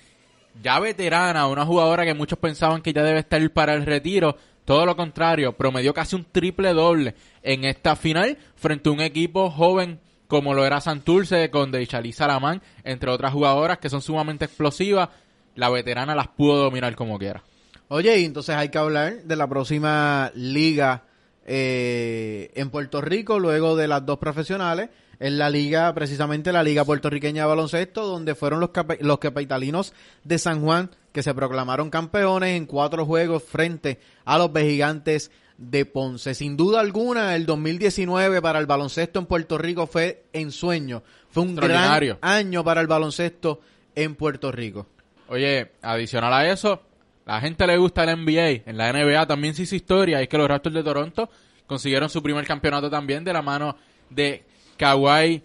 [0.62, 4.38] ya veterana, una jugadora que muchos pensaban que ya debe estar para el retiro.
[4.66, 9.50] Todo lo contrario, promedió casi un triple doble en esta final frente a un equipo
[9.52, 15.10] joven como lo era Santurce con Deichali Salamán, entre otras jugadoras que son sumamente explosivas.
[15.54, 17.44] La veterana las pudo dominar como quiera.
[17.88, 21.04] Oye, y entonces hay que hablar de la próxima liga
[21.46, 24.90] eh, en Puerto Rico, luego de las dos profesionales.
[25.20, 30.38] En la liga, precisamente la Liga Puertorriqueña de Baloncesto, donde fueron los, los capitalinos de
[30.38, 36.34] San Juan que se proclamaron campeones en cuatro juegos frente a los gigantes de Ponce.
[36.34, 41.04] Sin duda alguna, el 2019 para el baloncesto en Puerto Rico fue ensueño.
[41.30, 43.62] Fue un gran año para el baloncesto
[43.96, 44.88] en Puerto Rico.
[45.28, 46.82] Oye, adicional a eso,
[47.26, 48.70] la gente le gusta el NBA.
[48.70, 50.22] En la NBA también se hizo historia.
[50.22, 51.30] Es que los Raptors de Toronto
[51.66, 53.76] consiguieron su primer campeonato también de la mano
[54.10, 54.44] de
[54.78, 55.42] Kawhi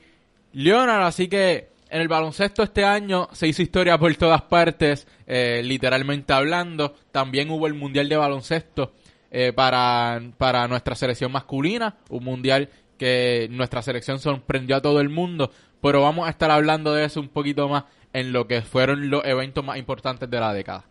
[0.52, 1.02] Leonard.
[1.02, 6.32] Así que en el baloncesto este año se hizo historia por todas partes, eh, literalmente
[6.32, 6.94] hablando.
[7.10, 8.92] También hubo el Mundial de Baloncesto
[9.30, 11.96] eh, para, para nuestra selección masculina.
[12.08, 15.50] Un mundial que nuestra selección sorprendió a todo el mundo.
[15.80, 19.24] Pero vamos a estar hablando de eso un poquito más en lo que fueron los
[19.24, 20.84] eventos más importantes de la década.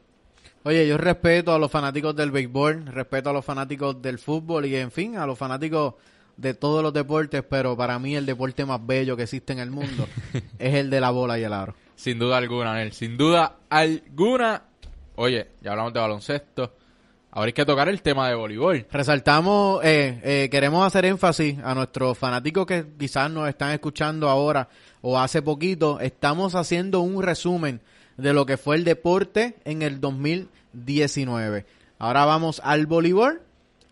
[0.63, 4.75] Oye, yo respeto a los fanáticos del béisbol, respeto a los fanáticos del fútbol y,
[4.75, 5.95] en fin, a los fanáticos
[6.39, 9.71] de todos los deportes, pero para mí el deporte más bello que existe en el
[9.71, 10.08] mundo
[10.60, 11.75] es el de la bola y el aro.
[11.95, 12.93] Sin duda alguna, Nel.
[12.93, 14.63] Sin duda alguna.
[15.15, 16.73] Oye, ya hablamos de baloncesto.
[17.32, 18.88] Ahora hay que tocar el tema de voleibol.
[18.89, 24.69] Resaltamos, eh, eh, queremos hacer énfasis a nuestros fanáticos que quizás nos están escuchando ahora
[25.02, 25.99] o hace poquito.
[25.99, 27.82] Estamos haciendo un resumen
[28.17, 31.65] de lo que fue el deporte en el 2019.
[31.99, 33.41] Ahora vamos al voleibol.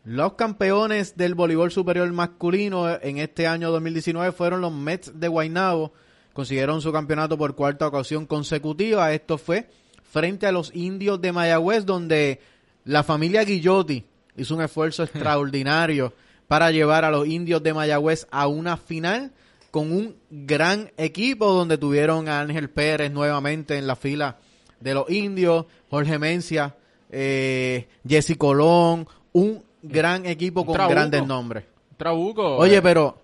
[0.08, 5.91] Los campeones del voleibol superior masculino en este año 2019 fueron los Mets de Guaynabo.
[6.32, 9.12] Consiguieron su campeonato por cuarta ocasión consecutiva.
[9.12, 9.67] Esto fue
[10.10, 12.39] frente a los indios de Mayagüez, donde
[12.86, 14.06] la familia Guillotti
[14.38, 16.13] hizo un esfuerzo extraordinario
[16.48, 19.34] para llevar a los indios de Mayagüez a una final
[19.72, 24.38] con un gran equipo donde tuvieron a Ángel Pérez nuevamente en la fila
[24.80, 26.78] de los indios, Jorge Mencia,
[27.10, 30.93] eh, Jesse Colón, un gran equipo con trabuco.
[30.95, 31.63] grandes nombres.
[31.97, 32.58] Trabuco.
[32.58, 33.17] Oye, eh, pero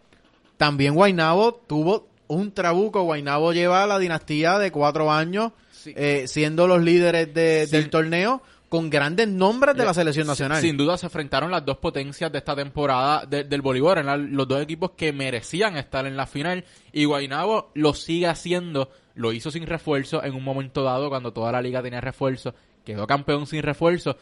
[0.58, 3.02] también Guainabo tuvo un trabuco.
[3.04, 5.94] Guainabo lleva la dinastía de cuatro años Sí.
[5.96, 7.76] eh, siendo los líderes de- Sí.
[7.76, 10.62] del torneo con grandes nombres de la selección sin- nacional.
[10.62, 13.98] Sin duda se enfrentaron las dos potencias de esta temporada de- del voleibol.
[14.00, 16.64] Eran los dos equipos que merecían estar en la final.
[16.92, 18.90] Y Guaynabo lo sigue haciendo.
[19.14, 22.56] Lo hizo sin refuerzo en un momento dado cuando toda la liga tenía refuerzo.
[22.84, 24.18] Quedó campeón sin refuerzo.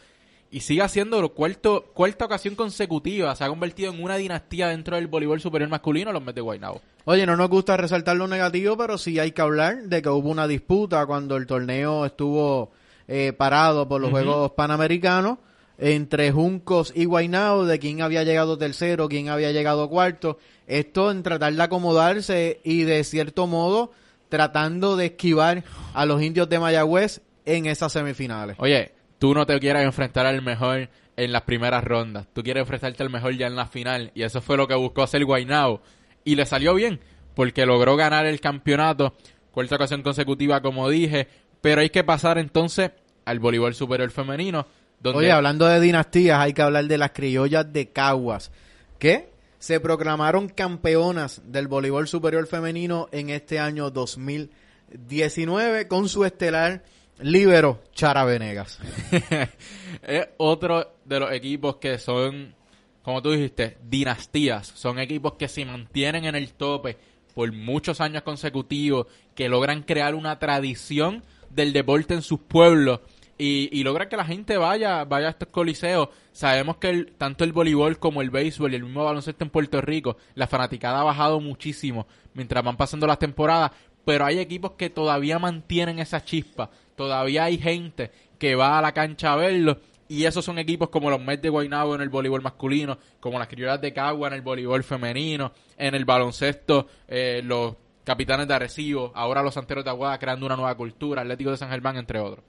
[0.52, 3.34] Y sigue haciendo cuarto, cuarta ocasión consecutiva.
[3.34, 6.82] Se ha convertido en una dinastía dentro del voleibol superior masculino, los Mets de Guaynabo.
[7.06, 10.28] Oye, no nos gusta resaltar lo negativo, pero sí hay que hablar de que hubo
[10.28, 12.70] una disputa cuando el torneo estuvo
[13.08, 15.38] eh, parado por los Juegos Panamericanos
[15.78, 20.38] entre Juncos y Guaynabo, de quién había llegado tercero, quién había llegado cuarto.
[20.66, 23.90] Esto en tratar de acomodarse y de cierto modo
[24.28, 28.56] tratando de esquivar a los indios de Mayagüez en esas semifinales.
[28.58, 32.26] Oye, tú no te quieres enfrentar al mejor en las primeras rondas.
[32.32, 34.10] Tú quieres enfrentarte al mejor ya en la final.
[34.16, 35.80] Y eso fue lo que buscó hacer Guaynabo.
[36.24, 36.98] Y le salió bien,
[37.36, 39.14] porque logró ganar el campeonato.
[39.52, 41.28] Cuarta ocasión consecutiva, como dije.
[41.60, 42.90] Pero hay que pasar entonces
[43.24, 44.66] al voleibol superior femenino.
[44.98, 48.50] Donde Oye, hablando de dinastías, hay que hablar de las criollas de Caguas,
[48.98, 49.30] que
[49.60, 56.82] se proclamaron campeonas del voleibol superior femenino en este año 2019 con su estelar
[57.22, 58.78] líbero Chara Venegas.
[60.02, 62.54] es otro de los equipos que son,
[63.02, 64.66] como tú dijiste, dinastías.
[64.68, 66.98] Son equipos que se mantienen en el tope
[67.34, 73.00] por muchos años consecutivos, que logran crear una tradición del deporte en sus pueblos
[73.38, 76.10] y, logran que la gente vaya, vaya a estos coliseos.
[76.32, 80.16] Sabemos que tanto el voleibol como el béisbol y el mismo baloncesto en Puerto Rico,
[80.34, 83.72] la fanaticada ha bajado muchísimo mientras van pasando las temporadas,
[84.04, 86.70] pero hay equipos que todavía mantienen esa chispa,
[87.06, 91.08] todavía hay gente que va a la cancha a verlo y esos son equipos como
[91.10, 94.42] los Mets de Guaynabo en el voleibol masculino, como las Criollas de Cagua en el
[94.42, 97.74] voleibol femenino, en el baloncesto, eh, los
[98.04, 101.70] Capitanes de Arecibo, ahora los Santeros de Aguada creando una nueva cultura, Atlético de San
[101.70, 102.44] Germán, entre otros.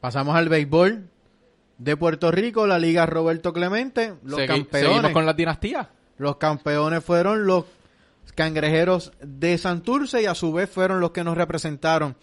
[0.00, 1.08] Pasamos al béisbol
[1.78, 4.88] de Puerto Rico, la Liga Roberto Clemente, los Segui- campeones.
[4.88, 5.86] Seguimos con las dinastías.
[6.18, 7.64] Los campeones fueron los
[8.34, 12.16] cangrejeros de Santurce y a su vez fueron los que nos representaron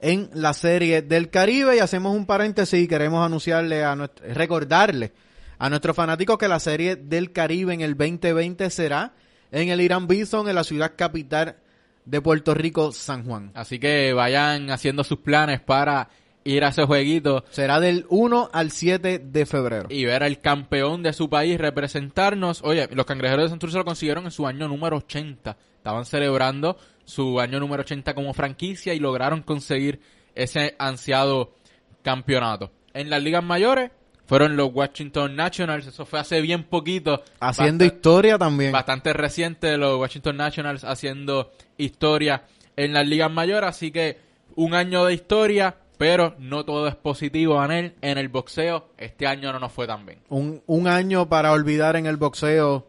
[0.00, 5.12] en la serie del Caribe y hacemos un paréntesis y queremos anunciarle a nuestro, recordarle
[5.58, 9.12] a nuestros fanáticos que la serie del Caribe en el 2020 será
[9.50, 11.56] en el Irán Bison en la ciudad capital
[12.04, 13.50] de Puerto Rico, San Juan.
[13.54, 16.08] Así que vayan haciendo sus planes para
[16.44, 17.44] ir a ese jueguito.
[17.50, 19.88] Será del 1 al 7 de febrero.
[19.90, 22.62] Y ver al campeón de su país representarnos.
[22.62, 25.56] Oye, los cangrejeros de Santurce lo consiguieron en su año número 80.
[25.86, 30.00] Estaban celebrando su año número 80 como franquicia y lograron conseguir
[30.34, 31.52] ese ansiado
[32.02, 32.72] campeonato.
[32.92, 33.92] En las ligas mayores
[34.24, 37.22] fueron los Washington Nationals, eso fue hace bien poquito.
[37.38, 38.72] Haciendo historia también.
[38.72, 42.42] Bastante reciente los Washington Nationals haciendo historia
[42.74, 44.18] en las ligas mayores, así que
[44.56, 47.94] un año de historia, pero no todo es positivo en él.
[48.00, 50.18] En el boxeo, este año no nos fue tan bien.
[50.30, 52.88] Un, un año para olvidar en el boxeo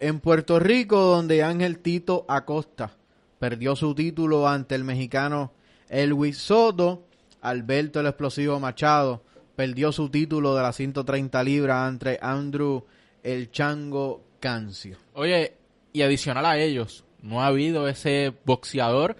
[0.00, 2.96] en Puerto Rico, donde Ángel Tito Acosta
[3.38, 5.52] perdió su título ante el mexicano
[5.88, 7.06] Elvis Soto,
[7.40, 9.22] Alberto el Explosivo Machado
[9.54, 12.84] perdió su título de las 130 libras ante Andrew
[13.22, 14.98] el Chango Cancio.
[15.14, 15.54] Oye,
[15.92, 19.16] y adicional a ellos, no ha habido ese boxeador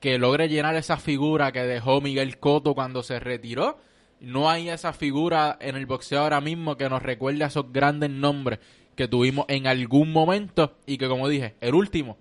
[0.00, 3.78] que logre llenar esa figura que dejó Miguel Cotto cuando se retiró.
[4.20, 8.10] No hay esa figura en el boxeo ahora mismo que nos recuerde a esos grandes
[8.10, 8.58] nombres
[8.98, 12.16] que tuvimos en algún momento y que, como dije, el último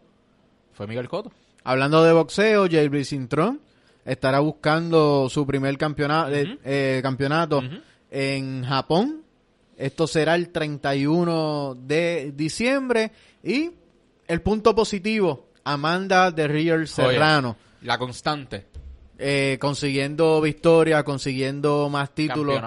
[0.73, 1.31] fue Miguel Cotto.
[1.63, 3.59] Hablando de boxeo, Jair Sintron
[4.05, 7.63] estará buscando su primer campeonato, eh, campeonato
[8.11, 9.23] en Japón.
[9.75, 13.11] Esto será el 31 de diciembre.
[13.41, 13.71] Y
[14.27, 17.57] el punto positivo, Amanda de Real Serrano.
[17.81, 18.67] la constante.
[19.17, 22.61] Eh, consiguiendo victoria, consiguiendo más títulos.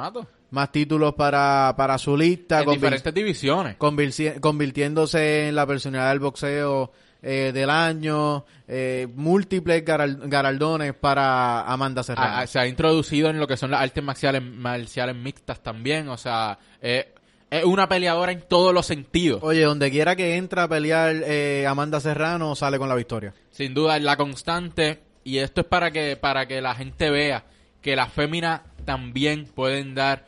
[0.51, 2.63] Más títulos para, para su lista.
[2.63, 3.77] En diferentes divisiones.
[3.77, 6.93] Convirtiéndose en la personalidad del boxeo
[7.23, 12.37] eh, del año, eh, múltiples garaldones para Amanda Serrano.
[12.37, 16.17] Ah, se ha introducido en lo que son las artes marciales, marciales mixtas también, o
[16.17, 17.13] sea, eh,
[17.51, 19.43] es una peleadora en todos los sentidos.
[19.43, 23.35] Oye, donde quiera que entra a pelear eh, Amanda Serrano, sale con la victoria.
[23.51, 27.45] Sin duda, es la constante, y esto es para que, para que la gente vea
[27.83, 30.27] que las féminas también pueden dar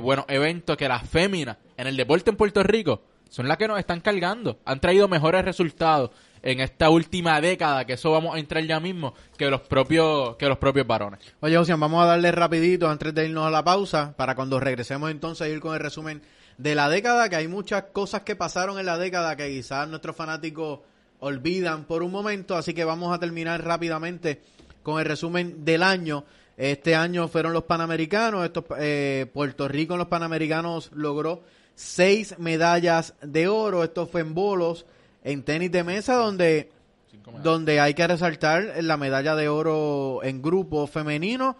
[0.00, 3.78] buenos eventos, que las féminas en el deporte en Puerto Rico son las que nos
[3.78, 6.10] están cargando, han traído mejores resultados
[6.42, 10.48] en esta última década, que eso vamos a entrar ya mismo, que los propios, que
[10.48, 11.20] los propios varones.
[11.40, 15.10] Oye, Ocean, vamos a darle rapidito antes de irnos a la pausa, para cuando regresemos
[15.10, 16.20] entonces ir con el resumen
[16.58, 20.14] de la década, que hay muchas cosas que pasaron en la década que quizás nuestros
[20.14, 20.80] fanáticos
[21.20, 24.42] olvidan por un momento, así que vamos a terminar rápidamente
[24.82, 26.24] con el resumen del año.
[26.62, 31.42] Este año fueron los Panamericanos, estos, eh, Puerto Rico en los Panamericanos logró
[31.74, 34.86] seis medallas de oro, esto fue en bolos,
[35.24, 36.70] en tenis de mesa donde
[37.42, 41.56] donde hay que resaltar la medalla de oro en grupo femenino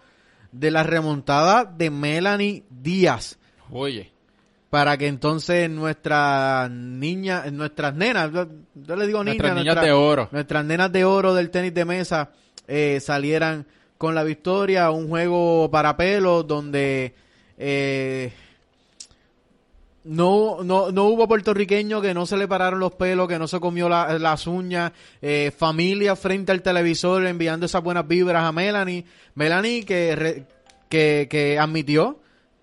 [0.53, 3.37] de la remontada de Melanie Díaz.
[3.71, 4.09] Oye.
[4.69, 10.29] Para que entonces nuestras niñas, nuestras nenas, yo, le digo niñas, nuestras de oro.
[10.31, 12.31] Nuestras nenas de oro del tenis de mesa
[12.69, 13.67] eh, salieran
[14.03, 14.91] con la victoria.
[14.91, 17.13] Un juego para pelos donde
[17.57, 18.33] eh,
[20.03, 23.61] no, no, no hubo puertorriqueño que no se le pararon los pelos, que no se
[23.61, 24.91] comió las uñas,
[25.21, 29.05] eh, familia frente al televisor enviando esas buenas vibras a Melanie.
[29.35, 30.43] Melanie que,
[30.89, 32.19] que, que admitió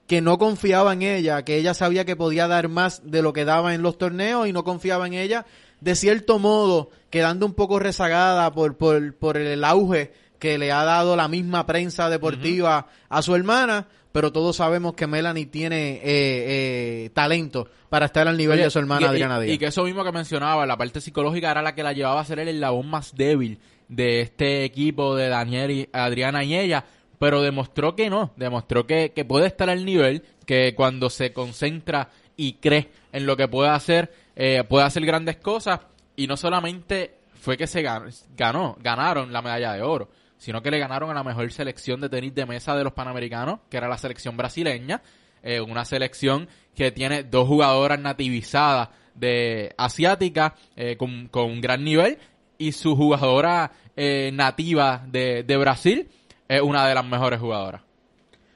[0.06, 3.46] que no confiaba en ella, que ella sabía que podía dar más de lo que
[3.46, 5.46] daba en los torneos y no confiaba en ella,
[5.80, 10.82] de cierto modo, quedando un poco rezagada por, por, por el auge que le ha
[10.84, 16.00] dado la misma prensa deportiva a su hermana pero todos sabemos que Melanie tiene eh,
[16.04, 19.54] eh, talento para estar al nivel de su hermana Adriana Díaz.
[19.54, 22.24] Y que eso mismo que mencionaba, la parte psicológica era la que la llevaba a
[22.24, 26.84] ser el eslabón más débil de este equipo de Daniel y Adriana y ella,
[27.18, 32.10] pero demostró que no, demostró que, que puede estar al nivel, que cuando se concentra
[32.36, 35.80] y cree en lo que puede hacer, eh, puede hacer grandes cosas,
[36.16, 40.08] y no solamente fue que se ganó, ganaron la medalla de oro,
[40.40, 43.60] sino que le ganaron a la mejor selección de tenis de mesa de los Panamericanos,
[43.68, 45.02] que era la selección brasileña,
[45.42, 52.16] eh, una selección que tiene dos jugadoras nativizadas de asiática eh, con, un gran nivel
[52.56, 56.08] y su jugadora eh, nativa de, de Brasil
[56.48, 57.82] es una de las mejores jugadoras.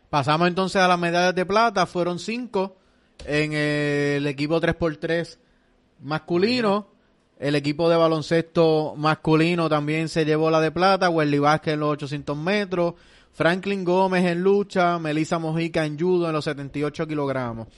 [0.08, 2.78] Pasamos entonces a las medallas de plata, fueron cinco
[3.26, 5.36] en el equipo 3x3
[6.00, 6.93] masculino.
[7.38, 11.10] El equipo de baloncesto masculino también se llevó la de plata.
[11.10, 12.94] Welly Vázquez en los 800 metros.
[13.32, 14.98] Franklin Gómez en lucha.
[14.98, 17.68] Melissa Mojica en judo en los 78 kilogramos.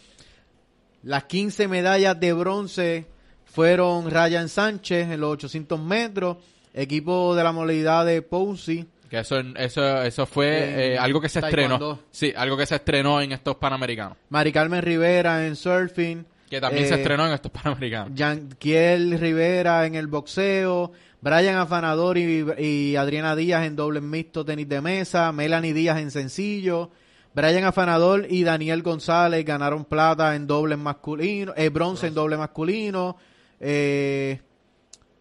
[1.02, 3.06] Las 15 medallas de bronce
[3.44, 6.36] fueron Ryan Sánchez en los 800 metros,
[6.74, 8.86] equipo de la modalidad de Posey.
[9.08, 12.00] Que eso, eso, eso fue eh, algo que se estrenó.
[12.10, 14.18] Sí, algo que se estrenó en estos Panamericanos.
[14.28, 16.26] Mari Carmen Rivera en surfing.
[16.48, 18.12] Que también se eh, estrenó en estos Panamericanos.
[18.58, 20.92] Kiel Rivera en el boxeo.
[21.20, 25.32] Brian Afanador y, Adriana Díaz en doble mixto tenis de mesa.
[25.32, 26.90] Melanie Díaz en sencillo.
[27.34, 33.16] Brian Afanador y Daniel González ganaron plata en doble masculino, eh, bronce, en doble masculino.
[33.60, 34.40] Eh,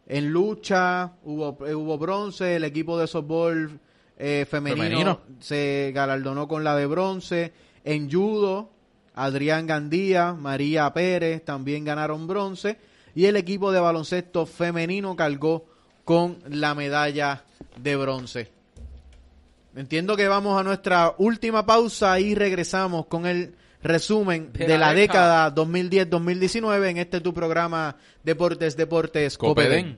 [0.08, 3.80] en lucha hubo, eh, hubo bronce, el equipo de softball
[4.18, 7.54] eh, femenino, se galardonó con la de bronce.
[7.84, 8.72] En judo,
[9.16, 12.78] Adrián Gandía, María Pérez también ganaron bronce.
[13.16, 15.66] Y el equipo de baloncesto femenino cargó
[16.04, 17.44] con la medalla
[17.78, 18.52] de bronce.
[19.76, 25.54] Entiendo que vamos a nuestra última pausa y regresamos con el resumen de, la, década
[25.54, 29.98] 2010-2019 en este tu programa Deportes, Deportes, Copedén.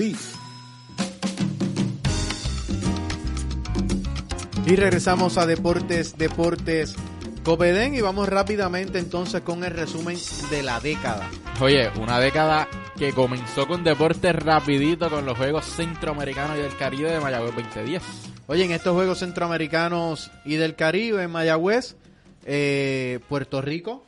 [0.00, 0.14] y
[4.76, 6.94] regresamos a Deportes, Deportes
[7.42, 10.16] Copedén y vamos rápidamente entonces con el resumen
[10.50, 11.28] de la década.
[11.60, 17.10] Oye, una década que comenzó con deportes rapidito con los Juegos Centroamericanos y del Caribe
[17.10, 18.02] de Mayagüez 2010.
[18.46, 21.96] Oye, en estos Juegos Centroamericanos y del Caribe en Mayagüez,
[22.44, 24.04] eh, Puerto Rico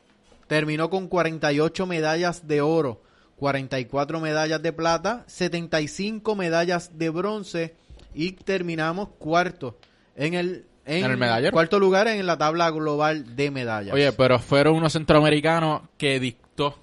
[0.46, 3.09] terminó con 48 medallas de oro
[3.40, 7.74] 44 medallas de plata, 75 medallas de bronce
[8.14, 9.78] y terminamos cuarto
[10.14, 13.94] en el, en, el cuarto lugar en la tabla global de medallas.
[13.94, 16.78] Oye, pero fueron unos centroamericanos que dictó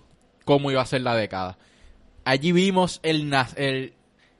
[0.45, 1.59] cómo iba a ser la década.
[2.25, 3.93] Allí vimos el, el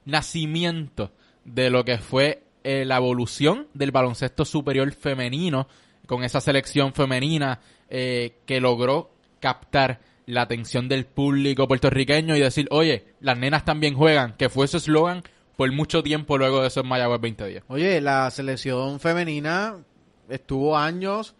[0.04, 1.12] nacimiento
[1.44, 5.68] de lo que fue eh, la evolución del baloncesto superior femenino
[6.06, 12.68] con esa selección femenina eh, que logró captar la atención del público puertorriqueño y decir,
[12.70, 15.22] oye, las nenas también juegan, que fue su eslogan
[15.56, 17.64] por mucho tiempo luego de eso en Mayagüez 2010.
[17.68, 19.78] Oye, la selección femenina
[20.28, 21.34] estuvo años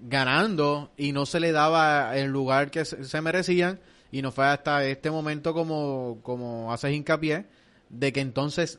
[0.00, 3.80] ganando y no se le daba el lugar que se merecían
[4.12, 7.46] y no fue hasta este momento como, como haces hincapié
[7.88, 8.78] de que entonces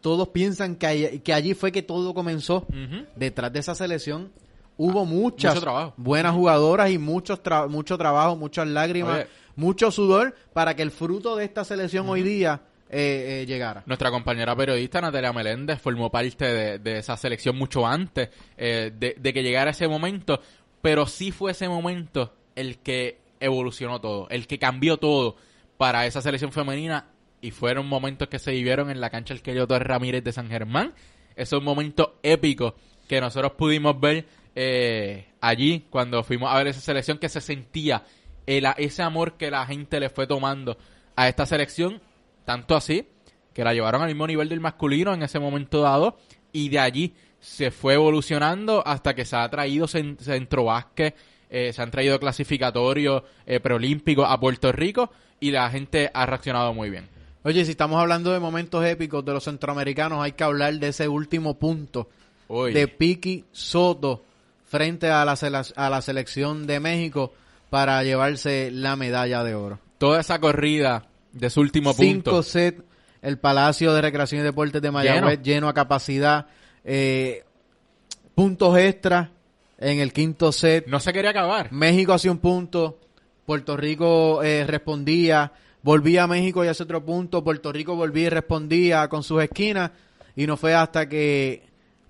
[0.00, 2.66] todos piensan que, que allí fue que todo comenzó
[3.14, 4.32] detrás de esa selección
[4.76, 5.64] hubo muchas
[5.96, 11.44] buenas jugadoras y muchos mucho trabajo, muchas lágrimas, mucho sudor para que el fruto de
[11.44, 12.62] esta selección hoy día
[12.92, 13.84] eh, eh, llegara.
[13.86, 19.42] Nuestra compañera periodista Natalia Meléndez formó parte de, esa selección mucho antes eh, de, que
[19.44, 20.40] llegara ese momento,
[20.82, 25.36] pero sí fue ese momento el que evolucionó todo, el que cambió todo
[25.76, 27.06] para esa selección femenina
[27.40, 30.48] y fueron momentos que se vivieron en la cancha el Querido Torres Ramírez de San
[30.48, 30.92] Germán.
[31.36, 32.74] Esos momentos épicos
[33.08, 38.02] que nosotros pudimos ver eh, allí cuando fuimos a ver esa selección que se sentía
[38.46, 40.76] el, ese amor que la gente le fue tomando
[41.16, 42.00] a esta selección,
[42.44, 43.06] tanto así
[43.52, 46.16] que la llevaron al mismo nivel del masculino en ese momento dado
[46.52, 51.16] y de allí se fue evolucionando hasta que se ha traído centro básquet,
[51.48, 56.74] eh, se han traído clasificatorios eh, preolímpicos a Puerto Rico y la gente ha reaccionado
[56.74, 57.08] muy bien.
[57.42, 61.08] Oye, si estamos hablando de momentos épicos de los centroamericanos, hay que hablar de ese
[61.08, 62.08] último punto
[62.48, 64.24] de Piki Soto
[64.70, 65.34] frente a la,
[65.74, 67.32] a la selección de México
[67.70, 69.80] para llevarse la medalla de oro.
[69.98, 72.30] Toda esa corrida de su último punto.
[72.30, 72.84] Cinco set,
[73.20, 76.46] el Palacio de Recreación y Deportes de Mayagüez lleno, a capacidad,
[76.84, 77.42] eh,
[78.36, 79.32] puntos extra
[79.76, 80.86] en el quinto set.
[80.86, 81.72] No se quería acabar.
[81.72, 83.00] México hacía un punto,
[83.46, 85.52] Puerto Rico eh, respondía,
[85.82, 89.90] volvía a México y hace otro punto, Puerto Rico volvía y respondía con sus esquinas
[90.36, 91.64] y no fue hasta que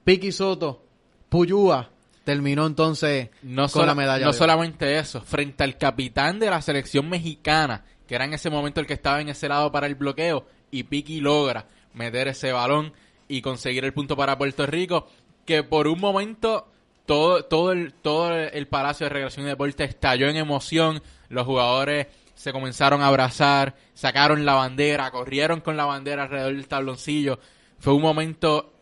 [0.05, 0.85] Piki Soto,
[1.31, 1.89] Puyúa,
[2.25, 4.27] terminó entonces no con la medalla.
[4.27, 8.81] No solamente eso, frente al capitán de la selección mexicana, que era en ese momento
[8.81, 12.93] el que estaba en ese lado para el bloqueo, y Piki logra meter ese balón
[13.29, 15.09] y conseguir el punto para Puerto Rico,
[15.45, 16.68] que por un momento
[17.07, 22.07] todo, todo, el, todo el Palacio de Recreación y Deporte estalló en emoción, los jugadores
[22.35, 27.39] se comenzaron a abrazar, sacaron la bandera, corrieron con la bandera alrededor del tabloncillo.
[27.79, 28.73] Fue un momento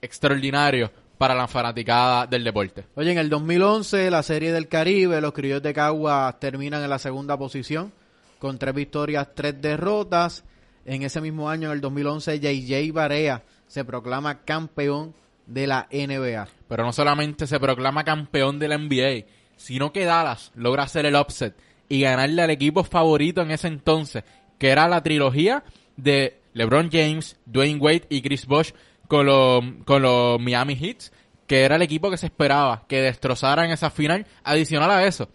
[0.00, 2.86] extraordinario para la fanaticada del deporte.
[2.94, 6.98] Oye, en el 2011, la Serie del Caribe, los Criollos de Cagua terminan en la
[6.98, 7.92] segunda posición
[8.38, 10.44] con tres victorias, tres derrotas.
[10.86, 15.14] En ese mismo año, en el 2011, JJ Barea se proclama campeón
[15.46, 16.48] de la NBA.
[16.68, 21.16] Pero no solamente se proclama campeón de la NBA, sino que Dallas logra hacer el
[21.16, 21.56] upset
[21.88, 24.24] y ganarle al equipo favorito en ese entonces,
[24.58, 25.64] que era la trilogía
[25.96, 28.72] de LeBron James, Dwayne Wade y Chris Bosh
[29.08, 31.10] con los, con los Miami Heat,
[31.46, 34.26] que era el equipo que se esperaba que destrozaran esa final.
[34.44, 35.28] Adicional a eso,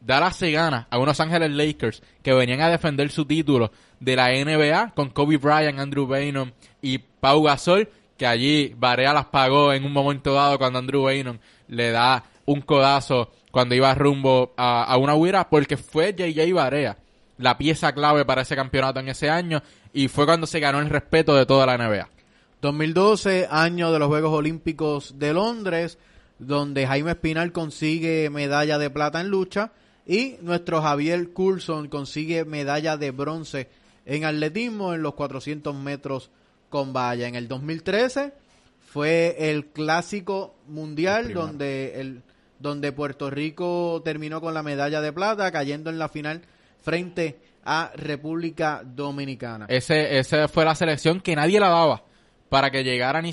[0.00, 4.30] Dallas se gana a unos Ángeles Lakers que venían a defender su título de la
[4.30, 6.50] NBA con Kobe Bryant, Andrew Bynum
[6.82, 7.88] y Pau Gasol,
[8.18, 11.38] que allí Barea las pagó en un momento dado cuando Andrew Bynum
[11.68, 16.98] le da un codazo cuando iba rumbo a, una huira, porque fue JJ Barea
[17.38, 19.62] la pieza clave para ese campeonato en ese año
[19.92, 22.08] y fue cuando se ganó el respeto de toda la NBA.
[22.64, 25.98] 2012, año de los Juegos Olímpicos de Londres,
[26.38, 29.72] donde Jaime Espinal consigue medalla de plata en lucha
[30.06, 33.68] y nuestro Javier Coulson consigue medalla de bronce
[34.06, 36.30] en atletismo en los 400 metros
[36.70, 37.28] con valla.
[37.28, 38.32] En el 2013
[38.80, 42.22] fue el clásico mundial donde el
[42.58, 46.40] donde Puerto Rico terminó con la medalla de plata cayendo en la final
[46.80, 49.66] frente a República Dominicana.
[49.68, 52.04] Ese esa fue la selección que nadie la daba
[52.48, 53.32] para que llegara ni,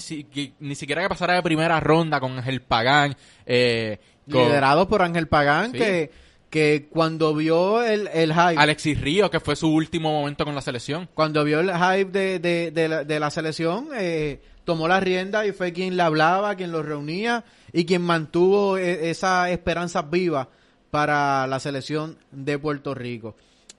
[0.60, 3.16] ni siquiera que pasara de primera ronda con Ángel Pagán.
[3.46, 6.12] Eh, Liderado por Ángel Pagán, que,
[6.50, 8.58] que cuando vio el, el hype...
[8.58, 11.10] Alexis Río, que fue su último momento con la selección.
[11.14, 15.46] Cuando vio el hype de, de, de, la, de la, selección, eh, tomó la rienda
[15.46, 17.44] y fue quien le hablaba, quien lo reunía
[17.74, 20.50] y quien mantuvo e, esa esperanza viva
[20.92, 23.36] para la selección de Puerto Rico.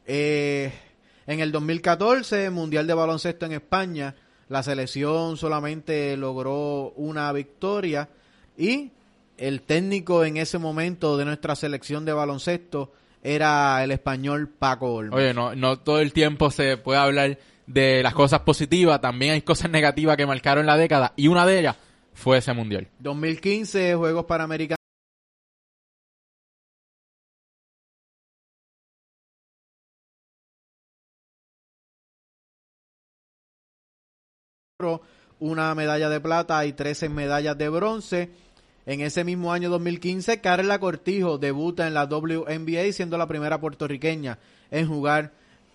[0.07, 0.72] Eh,
[1.26, 4.14] en el 2014, Mundial de Baloncesto en España,
[4.53, 8.11] la selección solamente logró una victoria
[8.59, 8.90] y
[9.38, 12.92] el técnico en ese momento de nuestra selección de baloncesto
[13.22, 15.18] era el español Paco Olmos.
[15.18, 19.40] Oye, no, no todo el tiempo se puede hablar de las cosas positivas, también hay
[19.40, 21.76] cosas negativas que marcaron la década y una de ellas
[22.12, 22.88] fue ese mundial.
[22.98, 24.82] 2015, Juegos Panamericanos.
[35.39, 38.30] Una medalla de plata y 13 medallas de bronce.
[38.87, 44.39] En ese mismo año 2015, Carla Cortijo debuta en la WNBA siendo la primera puertorriqueña
[44.70, 45.33] en jugar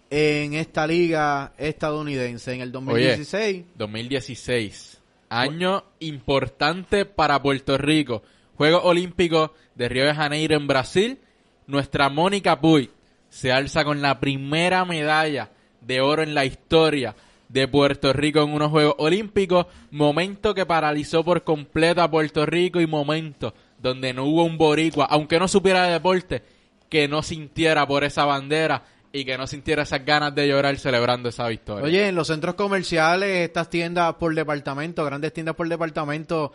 [0.10, 2.54] en esta liga estadounidense.
[2.54, 3.66] En el 2016.
[3.76, 5.02] 2016.
[5.30, 8.24] Año importante para Puerto Rico.
[8.56, 11.20] Juegos Olímpicos de Río de Janeiro en Brasil.
[11.66, 12.90] Nuestra Mónica Puy
[13.30, 15.52] se alza con la primera medalla
[15.82, 17.16] de oro en la historia
[17.50, 22.82] de Puerto Rico en unos Juegos Olímpicos, momento que paralizó por completo a Puerto Rico
[22.82, 26.44] y momento donde no hubo un boricua, aunque no supiera de deporte,
[26.90, 31.30] que no sintiera por esa bandera y que no sintiera esas ganas de llorar celebrando
[31.30, 31.86] esa victoria.
[31.86, 36.52] Oye, en los centros comerciales, estas tiendas por departamento, grandes tiendas por departamento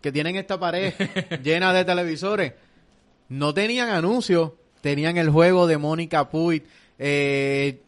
[0.00, 0.94] que tienen esta pared
[1.42, 2.54] llena de televisores,
[3.28, 6.64] no tenían anuncios, tenían el juego de Mónica Puig,
[6.98, 7.80] eh,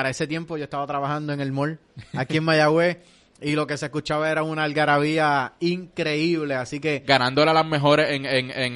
[0.00, 1.78] para ese tiempo yo estaba trabajando en el mall,
[2.14, 2.96] aquí en Mayagüez,
[3.42, 7.04] y lo que se escuchaba era una algarabía increíble, así que...
[7.06, 8.24] Ganándola las mejores en,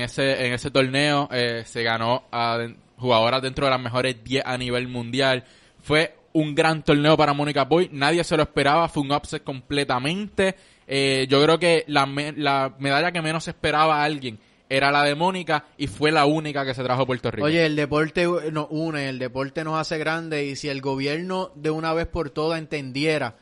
[0.03, 2.59] ese, torneo, eh, se ganó a
[2.99, 5.45] jugadoras dentro de las mejores 10 a nivel mundial.
[5.81, 7.89] Fue un gran torneo para Mónica Boy.
[7.91, 10.57] Nadie se lo esperaba, fue un upset completamente.
[10.87, 12.05] Eh, yo creo que la,
[12.37, 14.39] la medalla que menos esperaba a alguien
[14.69, 17.47] era la de Mónica y fue la única que se trajo a Puerto Rico.
[17.47, 21.71] Oye, el deporte nos une, el deporte nos hace grande y si el gobierno de
[21.71, 23.37] una vez por todas entendiera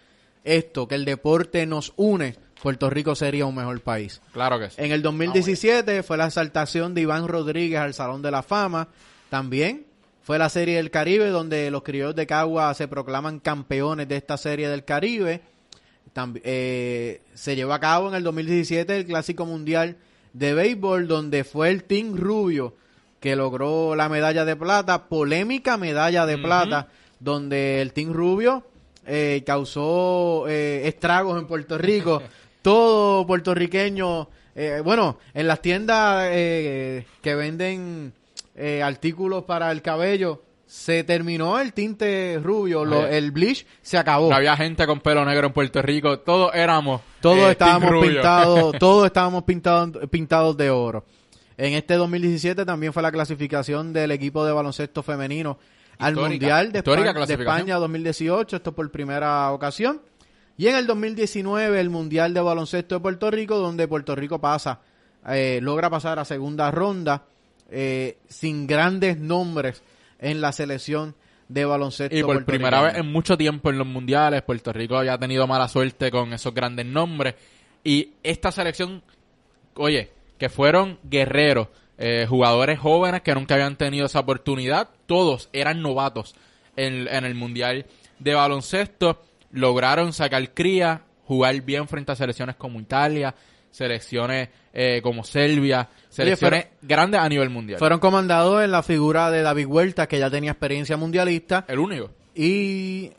[0.45, 4.21] esto, que el deporte nos une, Puerto Rico sería un mejor país.
[4.33, 4.77] claro que sí.
[4.79, 8.89] En el 2017 fue la exaltación de Iván Rodríguez al Salón de la Fama.
[9.31, 9.87] También
[10.23, 14.37] fue la Serie del Caribe donde los criollos de Cagua se proclaman campeones de esta
[14.37, 15.41] Serie del Caribe.
[16.15, 19.97] Tambi- eh, se llevó a cabo en el 2017 el Clásico Mundial
[20.33, 22.75] de Béisbol donde fue el Team Rubio
[23.21, 26.89] que logró la medalla de plata, polémica medalla de plata,
[27.21, 28.65] donde el Team Rubio
[29.07, 32.21] eh, causó eh, estragos en Puerto Rico.
[32.63, 38.13] Todo puertorriqueño, eh, bueno, en las tiendas eh, que venden
[38.55, 40.43] eh, artículos para el cabello,
[40.73, 44.31] se terminó el tinte rubio, lo- el bleach se acabó.
[44.31, 47.03] No había gente con pelo negro en Puerto Rico, todos éramos.
[47.21, 51.05] Todos eh, estábamos pintados, todos estábamos pintados, pintados de oro.
[51.59, 55.59] En este 2017 también fue la clasificación del equipo de baloncesto femenino
[55.99, 57.35] al Mundial de, España, de.
[57.35, 60.01] España 2018, esto por primera ocasión.
[60.57, 64.81] Y en el 2019 el Mundial de Baloncesto de Puerto Rico, donde Puerto Rico pasa,
[65.29, 67.25] eh, logra pasar a segunda ronda
[67.71, 69.83] eh, sin grandes nombres
[70.23, 71.15] en la selección
[71.49, 72.17] de baloncesto.
[72.17, 75.69] Y por primera vez en mucho tiempo en los mundiales, Puerto Rico había tenido mala
[75.69, 77.35] suerte con esos grandes nombres.
[77.85, 79.03] Y esta selección,
[79.75, 81.69] oye, que fueron guerreros,
[81.99, 86.35] eh, jugadores jóvenes que nunca habían tenido esa oportunidad, todos eran novatos
[86.77, 87.87] en, en el mundial
[88.19, 89.21] de baloncesto,
[89.51, 93.35] lograron sacar cría, jugar bien frente a selecciones como Italia,
[93.73, 97.81] selecciones eh, como Serbia, selecciones grandes a nivel mundial.
[97.81, 101.65] Fueron comandados en la figura de David Huerta, que ya tenía experiencia mundialista.
[101.67, 102.11] el único.
[102.37, 103.11] Y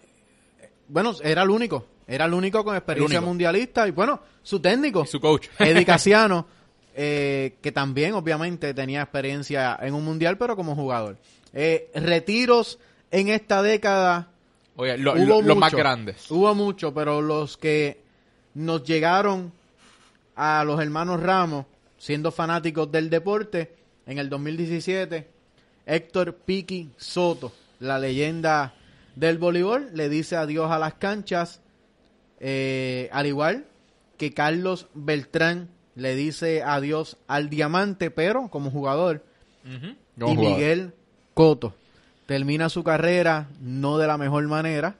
[0.87, 1.85] bueno, era el único.
[2.07, 3.29] Era el único con experiencia único.
[3.29, 3.87] mundialista.
[3.87, 5.47] Y bueno, su técnico, Y su coach.
[5.59, 6.47] Eddie Casiano,
[6.95, 11.17] eh, que también obviamente tenía experiencia en un mundial, pero como jugador.
[11.53, 12.79] Eh, retiros
[13.11, 14.29] en esta década.
[14.75, 16.29] Oye, lo- hubo lo- los más grandes.
[16.31, 18.01] Hubo mucho, pero los que
[18.55, 19.51] nos llegaron
[20.35, 21.65] a los hermanos Ramos,
[21.97, 23.75] siendo fanáticos del deporte,
[24.05, 25.27] en el 2017,
[25.85, 28.73] Héctor Piqui Soto, la leyenda
[29.15, 31.61] del voleibol, le dice adiós a las canchas,
[32.39, 33.65] eh, al igual
[34.17, 39.23] que Carlos Beltrán le dice adiós al diamante, pero como jugador,
[39.63, 40.37] y jugador.
[40.37, 40.93] Miguel
[41.33, 41.73] Coto
[42.25, 44.95] termina su carrera no de la mejor manera,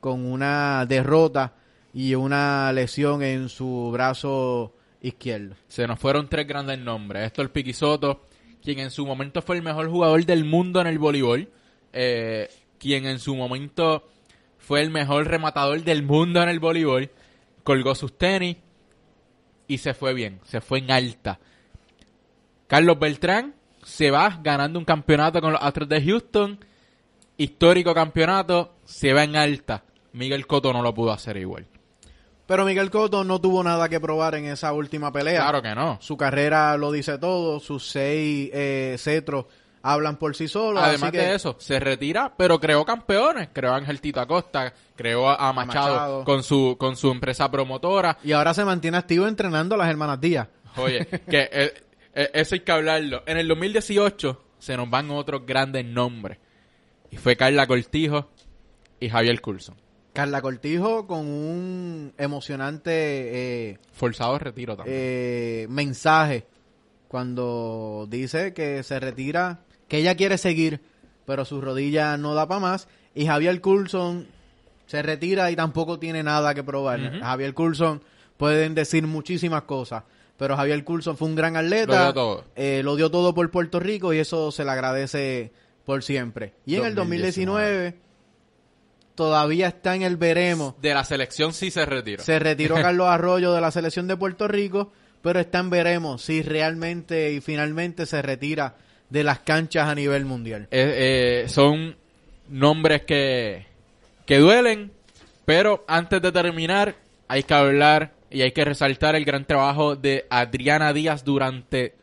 [0.00, 1.52] con una derrota
[1.92, 5.56] y una lesión en su brazo izquierdo.
[5.68, 7.26] Se nos fueron tres grandes nombres.
[7.26, 8.26] Héctor Piquisoto,
[8.62, 11.48] quien en su momento fue el mejor jugador del mundo en el voleibol.
[11.92, 14.08] eh, quien en su momento
[14.58, 17.10] fue el mejor rematador del mundo en el voleibol.
[17.62, 18.56] Colgó sus tenis
[19.66, 20.40] y se fue bien.
[20.44, 21.38] Se fue en alta.
[22.66, 26.64] Carlos Beltrán se va ganando un campeonato con los Astros de Houston.
[27.36, 28.76] Histórico campeonato.
[28.84, 29.84] Se va en alta.
[30.12, 31.66] Miguel Cotto no lo pudo hacer igual.
[32.50, 35.40] Pero Miguel Coto no tuvo nada que probar en esa última pelea.
[35.42, 35.98] Claro que no.
[36.00, 39.44] Su carrera lo dice todo, sus seis eh, cetros
[39.82, 40.82] hablan por sí solos.
[40.82, 43.50] Además así que de eso, se retira, pero creó campeones.
[43.52, 46.24] Creó a Ángel Tito Acosta, creó a, Machado.
[46.24, 48.18] con su con su empresa promotora.
[48.24, 50.48] Y ahora se mantiene activo entrenando a las hermanas Díaz.
[50.74, 51.74] Oye, que eh,
[52.12, 53.22] eh, eso hay que hablarlo.
[53.26, 56.38] En el 2018 se nos van otros grandes nombres.
[57.12, 58.28] Y fue Carla Cortijo
[58.98, 59.76] y Javier Coulson.
[60.12, 62.90] Carla Cortijo con un emocionante
[63.70, 64.96] eh, Forzado de retiro también.
[64.98, 66.46] eh, mensaje
[67.08, 70.80] cuando dice que se retira, que ella quiere seguir,
[71.26, 72.88] pero su rodilla no da para más.
[73.14, 74.28] Y Javier Coulson
[74.86, 77.20] se retira y tampoco tiene nada que probar.
[77.20, 78.02] Javier Coulson
[78.36, 80.04] pueden decir muchísimas cosas,
[80.36, 81.92] pero Javier Coulson fue un gran atleta.
[81.96, 82.44] Lo dio todo.
[82.54, 85.52] eh, lo dio todo por Puerto Rico y eso se le agradece
[85.84, 86.54] por siempre.
[86.64, 87.94] Y en el 2019
[89.20, 90.80] todavía está en el veremos.
[90.80, 92.24] de la selección sí se retira.
[92.24, 96.40] Se retiró Carlos Arroyo de la selección de Puerto Rico, pero está en veremos si
[96.40, 98.76] realmente y finalmente se retira
[99.10, 100.68] de las canchas a nivel mundial.
[100.70, 101.96] Eh, eh, son
[102.48, 103.66] nombres que,
[104.24, 104.90] que duelen,
[105.44, 106.94] pero antes de terminar
[107.28, 111.94] hay que hablar y hay que resaltar el gran trabajo de Adriana Díaz durante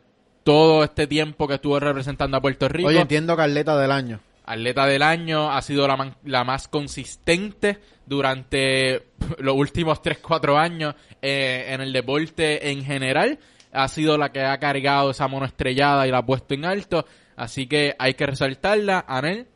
[0.44, 2.90] todo este tiempo que estuvo representando a Puerto Rico.
[2.90, 4.20] Oye, entiendo Carleta del año.
[4.48, 11.82] Atleta del año, ha sido la, más consistente durante los últimos 3-4 años eh, en
[11.82, 13.38] el deporte en general.
[13.72, 17.04] Ha sido la que ha cargado esa mono estrellada y la ha puesto en alto.
[17.36, 19.48] Así que hay que resaltarla, Anel.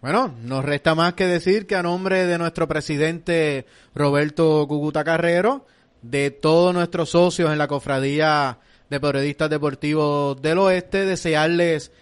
[0.00, 5.64] Bueno, nos resta más que decir que a nombre de nuestro presidente Roberto Cucuta Carrero,
[6.02, 8.58] de todos nuestros socios en la cofradía
[8.90, 11.92] de periodistas deportivos del oeste, desearles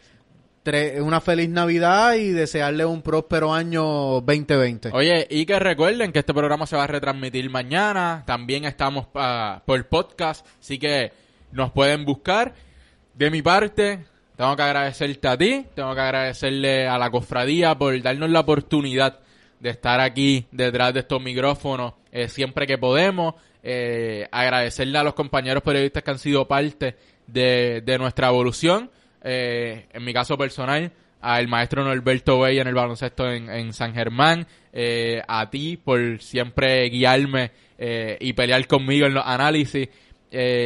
[1.01, 4.91] una feliz Navidad y desearles un próspero año 2020.
[4.93, 9.61] Oye, y que recuerden que este programa se va a retransmitir mañana, también estamos uh,
[9.65, 11.13] por podcast, así que
[11.53, 12.55] nos pueden buscar.
[13.15, 14.05] De mi parte,
[14.37, 19.21] tengo que agradecerte a ti, tengo que agradecerle a la cofradía por darnos la oportunidad
[19.61, 23.35] de estar aquí detrás de estos micrófonos eh, siempre que podemos.
[23.63, 26.97] Eh, agradecerle a los compañeros periodistas que han sido parte
[27.27, 28.91] de, de nuestra evolución.
[29.23, 30.91] Eh, en mi caso personal,
[31.21, 36.89] al maestro Norberto Bey en el baloncesto en, San Germán, eh, a ti por siempre
[36.89, 39.89] guiarme eh, y pelear conmigo en los análisis,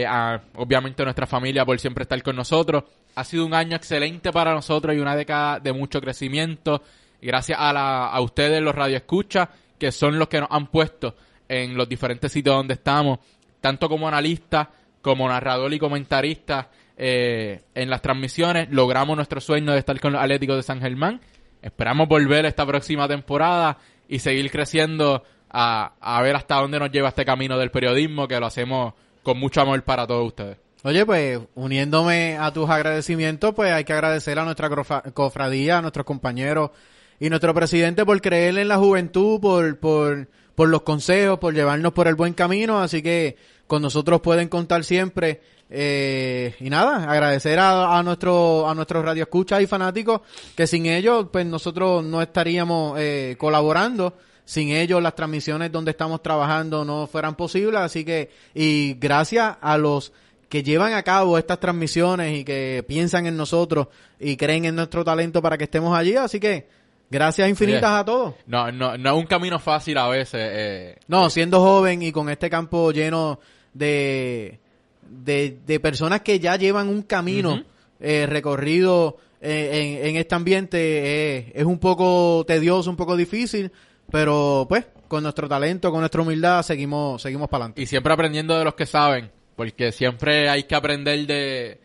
[0.07, 2.85] a, obviamente a nuestra familia por siempre estar con nosotros.
[3.15, 6.83] Ha sido un año excelente para nosotros y una década de mucho crecimiento.
[7.23, 9.49] Gracias a, la, a ustedes, los radioescuchas,
[9.79, 11.17] que son los que nos han puesto
[11.49, 13.19] en los diferentes sitios donde estamos,
[13.61, 14.69] tanto como analistas,
[15.03, 16.71] como narrador y comentarista
[17.03, 18.69] eh, en las transmisiones.
[18.71, 21.23] Logramos nuestro sueño de estar con los Atléticos de San Germán.
[21.63, 27.09] Esperamos volver esta próxima temporada y seguir creciendo a, a ver hasta dónde nos lleva
[27.09, 28.93] este camino del periodismo, que lo hacemos
[29.23, 30.59] con mucho amor para todos ustedes.
[30.83, 34.69] Oye, pues uniéndome a tus agradecimientos, pues hay que agradecer a nuestra
[35.15, 36.71] cofradía, a nuestros compañeros
[37.19, 41.93] y nuestro presidente por creer en la juventud, por, por, por los consejos, por llevarnos
[41.95, 42.83] por el buen camino.
[42.83, 43.37] Así que
[43.71, 45.41] con nosotros pueden contar siempre.
[45.71, 50.23] Eh, y nada, agradecer a, a nuestro a nuestros radioescuchas y fanáticos
[50.57, 54.15] que sin ellos pues nosotros no estaríamos eh, colaborando
[54.45, 59.79] sin ellos las transmisiones donde estamos trabajando no fueran posibles así que y gracias a
[59.79, 60.13] los
[60.51, 63.87] que llevan a cabo estas transmisiones y que piensan en nosotros
[64.19, 66.17] y creen en nuestro talento para que estemos allí.
[66.17, 66.69] Así que
[67.09, 68.35] gracias infinitas a todos.
[68.47, 70.41] No, no, no es un camino fácil a veces.
[70.53, 73.39] Eh, no, siendo joven y con este campo lleno
[73.75, 74.59] de,
[75.09, 77.63] de, de personas que ya llevan un camino
[78.01, 83.71] eh, recorrido eh, en, en, este ambiente, eh, es un poco tedioso, un poco difícil,
[84.11, 87.83] pero pues con nuestro talento, con nuestra humildad, seguimos, seguimos para adelante.
[87.83, 91.79] Y siempre aprendiendo de los que saben porque siempre hay que aprender de,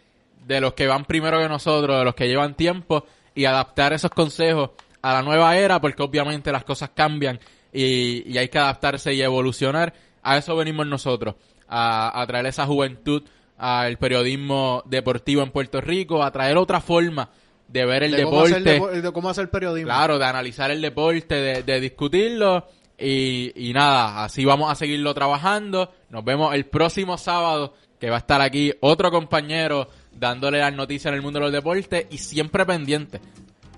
[0.48, 3.06] de los que van primero que nosotros, de los que llevan tiempo
[3.36, 4.70] y adaptar esos consejos
[5.02, 7.38] a la nueva era, porque obviamente las cosas cambian
[7.74, 9.94] y, y hay que adaptarse y evolucionar.
[10.24, 11.36] A eso venimos nosotros,
[11.68, 13.24] a, a traer esa juventud
[13.58, 17.30] al periodismo deportivo en Puerto Rico, a traer otra forma
[17.68, 18.54] de ver el de deporte.
[18.54, 19.88] Cómo hacer, de, de cómo hacer periodismo.
[19.88, 25.14] Claro, de analizar el deporte, de, de discutirlo y, y, nada, así vamos a seguirlo
[25.14, 25.92] trabajando.
[26.10, 31.12] Nos vemos el próximo sábado, que va a estar aquí otro compañero dándole las noticias
[31.12, 33.20] en el mundo de los deportes y siempre pendiente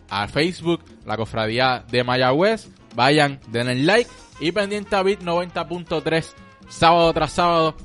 [0.09, 2.69] a Facebook, la cofradía de Mayagüez.
[2.95, 4.09] Vayan, den el like
[4.39, 6.33] y pendiente a Bit 90.3
[6.69, 7.75] sábado tras sábado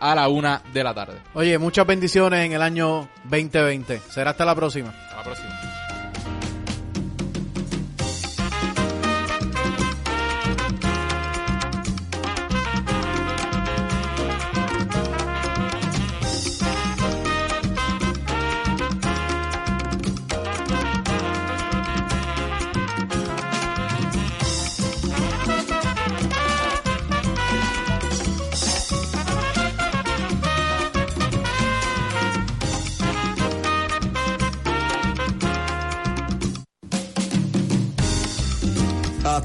[0.00, 1.18] a la una de la tarde.
[1.34, 4.00] Oye, muchas bendiciones en el año 2020.
[4.10, 4.90] Será hasta la próxima.
[4.90, 5.71] Hasta la próxima.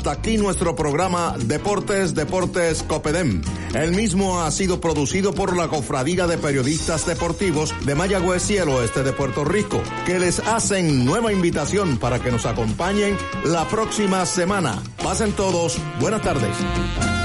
[0.08, 3.42] Aquí nuestro programa Deportes, Deportes Copedem.
[3.74, 8.70] El mismo ha sido producido por la Cofradía de Periodistas Deportivos de Mayagüez y el
[8.70, 14.26] Oeste de Puerto Rico, que les hacen nueva invitación para que nos acompañen la próxima
[14.26, 14.82] semana.
[15.04, 17.17] Pasen todos, buenas tardes.